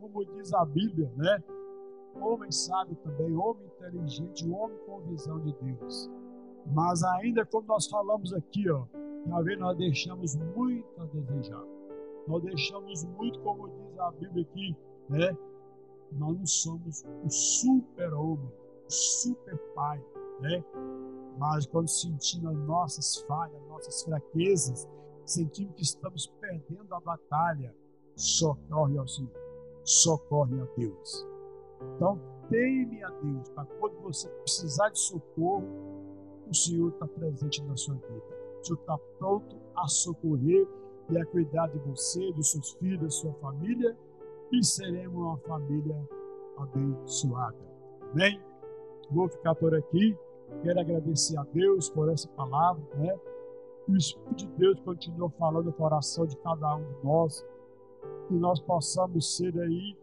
como 0.00 0.24
diz 0.24 0.52
a 0.52 0.64
Bíblia, 0.64 1.12
né? 1.16 1.42
Homem 2.20 2.50
sábio 2.50 2.96
também, 2.96 3.34
homem 3.36 3.66
inteligente, 3.66 4.48
homem 4.48 4.78
com 4.86 5.00
visão 5.00 5.40
de 5.40 5.52
Deus. 5.60 6.10
Mas 6.66 7.02
ainda 7.02 7.46
como 7.46 7.66
nós 7.66 7.86
falamos 7.86 8.32
aqui, 8.32 8.70
ó, 8.70 8.84
talvez 9.28 9.58
nós 9.58 9.76
deixamos 9.76 10.36
muito 10.36 11.00
a 11.00 11.04
desejar. 11.06 11.64
Nós 12.26 12.42
deixamos 12.42 13.04
muito, 13.04 13.40
como 13.40 13.68
diz 13.68 13.98
a 13.98 14.10
Bíblia 14.12 14.42
aqui, 14.42 14.76
né? 15.08 15.36
Nós 16.12 16.36
não 16.36 16.46
somos 16.46 17.04
o 17.24 17.30
super-homem, 17.30 18.52
o 18.86 18.90
super-pai, 18.90 20.04
né? 20.40 20.62
Mas 21.38 21.66
quando 21.66 21.88
sentimos 21.88 22.50
as 22.50 22.66
nossas 22.66 23.16
falhas, 23.22 23.62
nossas 23.68 24.02
fraquezas, 24.02 24.88
sentimos 25.24 25.74
que 25.74 25.82
estamos 25.82 26.26
perdendo 26.40 26.94
a 26.94 27.00
batalha, 27.00 27.74
socorre 28.14 28.98
ao 28.98 29.06
Senhor, 29.06 29.32
socorre 29.84 30.60
a 30.60 30.64
Deus. 30.76 31.26
Então, 31.94 32.18
teme 32.48 33.02
a 33.02 33.10
Deus, 33.10 33.48
para 33.50 33.64
quando 33.78 34.00
você 34.00 34.28
precisar 34.28 34.88
de 34.90 34.98
socorro, 34.98 35.64
o 36.48 36.54
Senhor 36.54 36.90
está 36.90 37.06
presente 37.06 37.62
na 37.64 37.76
sua 37.76 37.94
vida. 37.94 38.38
O 38.60 38.64
Senhor 38.64 38.78
está 38.80 38.98
pronto 39.18 39.56
a 39.76 39.86
socorrer 39.86 40.66
e 41.10 41.18
a 41.18 41.26
cuidar 41.26 41.68
de 41.68 41.78
você, 41.78 42.32
dos 42.32 42.50
seus 42.50 42.72
filhos, 42.72 43.00
da 43.00 43.10
sua 43.10 43.32
família, 43.34 43.96
e 44.52 44.64
seremos 44.64 45.16
uma 45.16 45.38
família 45.38 45.96
abençoada. 46.56 47.56
Amém? 48.12 48.40
Vou 49.10 49.28
ficar 49.28 49.54
por 49.54 49.74
aqui. 49.74 50.16
Quero 50.62 50.80
agradecer 50.80 51.38
a 51.38 51.44
Deus 51.52 51.90
por 51.90 52.10
essa 52.10 52.28
palavra, 52.28 52.82
né? 52.96 53.14
O 53.86 53.96
Espírito 53.96 54.36
de 54.36 54.46
Deus 54.58 54.80
continue 54.80 55.30
falando 55.38 55.66
no 55.66 55.72
coração 55.72 56.26
de 56.26 56.36
cada 56.38 56.76
um 56.76 56.84
de 56.84 57.04
nós, 57.04 57.46
que 58.26 58.34
nós 58.34 58.60
possamos 58.60 59.36
ser 59.36 59.58
aí 59.58 59.96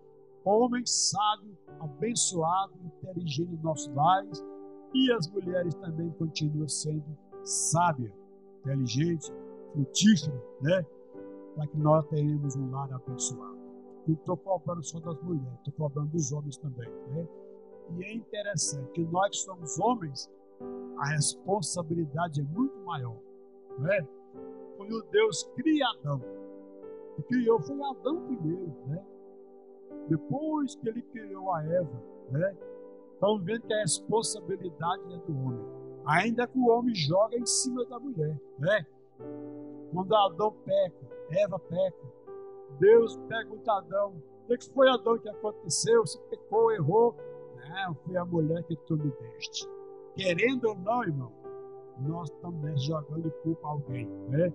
homens 0.45 1.09
sábios, 1.09 1.57
abençoados, 1.79 2.77
inteligentes 2.85 3.51
nos 3.51 3.63
nossos 3.63 3.93
lares, 3.93 4.45
e 4.93 5.11
as 5.11 5.27
mulheres 5.29 5.73
também 5.75 6.09
continuam 6.11 6.67
sendo 6.67 7.03
sábias, 7.43 8.13
inteligentes, 8.59 9.33
frutíferas, 9.73 10.41
né? 10.61 10.85
Para 11.55 11.67
que 11.67 11.77
nós 11.77 12.05
tenhamos 12.07 12.55
um 12.55 12.71
lar 12.71 12.91
abençoado. 12.93 13.57
Não 14.07 14.13
estou 14.13 14.37
cobrando 14.37 14.83
só 14.83 14.99
das 14.99 15.19
mulheres, 15.21 15.57
estou 15.57 15.73
cobrando 15.73 16.09
dos 16.09 16.31
homens 16.31 16.57
também, 16.57 16.89
né? 17.09 17.27
E 17.97 18.03
é 18.03 18.13
interessante 18.13 18.91
que 18.91 19.03
nós 19.05 19.29
que 19.29 19.37
somos 19.37 19.79
homens, 19.79 20.29
a 20.97 21.07
responsabilidade 21.09 22.41
é 22.41 22.43
muito 22.43 22.77
maior, 22.85 23.17
né? 23.79 24.07
Quando 24.77 25.03
Deus 25.11 25.43
cria 25.55 25.85
Adão, 25.99 26.21
e 27.17 27.23
criou 27.23 27.59
foi 27.61 27.81
Adão 27.81 28.25
primeiro, 28.27 28.73
né? 28.87 29.03
Depois 30.09 30.75
que 30.75 30.89
ele 30.89 31.01
criou 31.01 31.51
a 31.53 31.63
Eva, 31.63 32.03
né? 32.31 32.55
Estão 33.13 33.39
vendo 33.39 33.61
que 33.61 33.73
a 33.73 33.81
responsabilidade 33.81 35.13
é 35.13 35.17
do 35.17 35.33
homem. 35.33 35.65
Ainda 36.05 36.47
que 36.47 36.57
o 36.57 36.67
homem 36.67 36.93
joga 36.93 37.35
em 37.35 37.45
cima 37.45 37.83
da 37.85 37.99
mulher, 37.99 38.39
né? 38.59 38.85
Quando 39.91 40.15
Adão 40.15 40.53
peca, 40.65 41.07
Eva 41.31 41.57
peca, 41.57 42.05
Deus 42.79 43.17
pergunta 43.27 43.71
a 43.71 43.77
Adão: 43.77 44.21
o 44.47 44.57
que 44.57 44.69
foi 44.69 44.89
Adão 44.89 45.17
que 45.17 45.29
aconteceu? 45.29 46.05
Você 46.05 46.19
pecou, 46.29 46.71
errou? 46.71 47.15
Não, 47.57 47.95
foi 47.95 48.17
a 48.17 48.25
mulher 48.25 48.63
que 48.63 48.75
tu 48.75 48.95
me 48.97 49.11
deste. 49.11 49.67
Querendo 50.13 50.65
ou 50.69 50.75
não, 50.75 51.03
irmão, 51.03 51.31
nós 51.99 52.29
estamos 52.29 52.83
jogando 52.83 53.31
culpa 53.43 53.67
a 53.67 53.71
alguém, 53.71 54.07
né? 54.29 54.53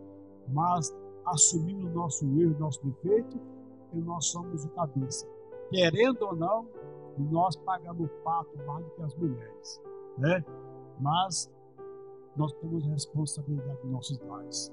Mas 0.48 0.94
o 1.26 1.88
nosso 1.88 2.26
erro, 2.40 2.57
nosso 2.59 2.85
defeito, 2.85 3.38
e 3.92 4.00
nós 4.00 4.26
somos 4.26 4.64
o 4.64 4.68
cabeça 4.70 5.26
querendo 5.70 6.22
ou 6.22 6.37
não, 6.37 6.68
nós 7.16 7.57
pagamos 7.57 8.07
o 8.07 8.22
pato 8.22 8.57
mais 8.66 8.85
do 8.85 8.90
que 8.90 9.03
as 9.03 9.14
mulheres, 9.14 9.83
né? 10.18 10.44
Mas 10.98 11.50
nós 12.37 12.53
temos 12.55 12.85
responsabilidade 12.87 13.81
dos 13.83 13.90
nossos 13.90 14.18
lares. 14.20 14.72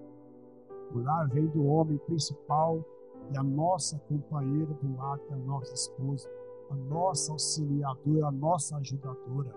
O 0.93 0.99
lar 0.99 1.30
vem 1.30 1.45
do 1.47 1.65
homem 1.65 1.97
principal 1.99 2.84
e 3.32 3.38
a 3.38 3.43
nossa 3.43 3.99
companheira 4.08 4.73
do 4.73 4.97
lado, 4.97 5.21
é 5.30 5.34
a 5.34 5.38
nossa 5.38 5.73
esposa, 5.73 6.30
a 6.69 6.75
nossa 6.75 7.32
auxiliadora, 7.32 8.27
a 8.27 8.32
nossa 8.32 8.77
ajudadora. 8.77 9.53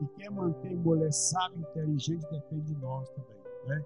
E 0.00 0.06
quem 0.16 0.30
mantém 0.30 0.76
mulher 0.76 1.12
sábia 1.12 1.58
e 1.58 1.60
inteligente 1.60 2.26
depende 2.30 2.74
de 2.74 2.80
nós 2.80 3.08
também, 3.10 3.36
né? 3.66 3.84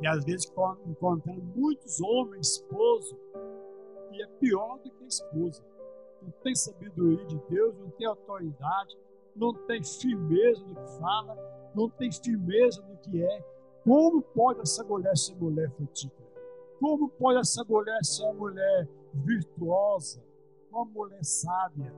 E 0.00 0.06
às 0.06 0.24
vezes 0.24 0.50
encontramos 0.86 1.44
muitos 1.56 2.00
homens, 2.00 2.52
esposo, 2.52 3.18
que 4.08 4.22
é 4.22 4.26
pior 4.40 4.78
do 4.78 4.90
que 4.90 5.04
a 5.04 5.06
esposa 5.06 5.62
não 6.22 6.30
tem 6.42 6.54
sabedoria 6.54 7.24
de 7.26 7.38
Deus, 7.48 7.76
não 7.78 7.90
tem 7.90 8.06
autoridade, 8.06 8.96
não 9.34 9.52
tem 9.52 9.82
firmeza 9.82 10.64
no 10.66 10.74
que 10.74 10.98
fala, 10.98 11.70
não 11.74 11.88
tem 11.88 12.10
firmeza 12.10 12.82
no 12.82 12.96
que 12.98 13.22
é. 13.22 13.44
Como 13.84 14.20
pode 14.20 14.60
essa 14.60 14.84
mulher 14.84 15.16
ser 15.16 15.34
mulher 15.36 15.70
frutífera? 15.70 16.28
Como 16.80 17.08
pode 17.08 17.38
essa 17.38 17.64
mulher 17.64 18.04
ser 18.04 18.24
uma 18.24 18.34
mulher 18.34 18.88
virtuosa, 19.14 20.22
uma 20.70 20.84
mulher 20.84 21.24
sábia? 21.24 21.92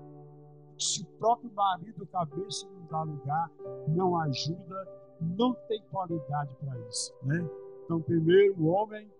Se 0.79 1.03
o 1.03 1.07
próprio 1.19 1.51
marido, 1.53 2.07
cabeça, 2.07 2.67
não 2.71 2.87
dá 2.87 3.03
lugar, 3.03 3.51
não 3.89 4.19
ajuda, 4.21 4.89
não 5.21 5.55
tem 5.69 5.83
qualidade 5.91 6.55
para 6.57 6.79
isso. 6.89 7.15
Né? 7.23 7.47
Então, 7.85 8.01
primeiro 8.01 8.55
o 8.59 8.69
homem 8.69 9.11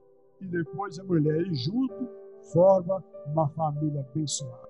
e 0.41 0.47
depois 0.47 0.99
a 0.99 1.05
mulher, 1.05 1.47
e 1.47 1.55
junto 1.55 2.09
forma 2.43 3.03
uma 3.27 3.49
família 3.49 4.01
abençoada. 4.01 4.70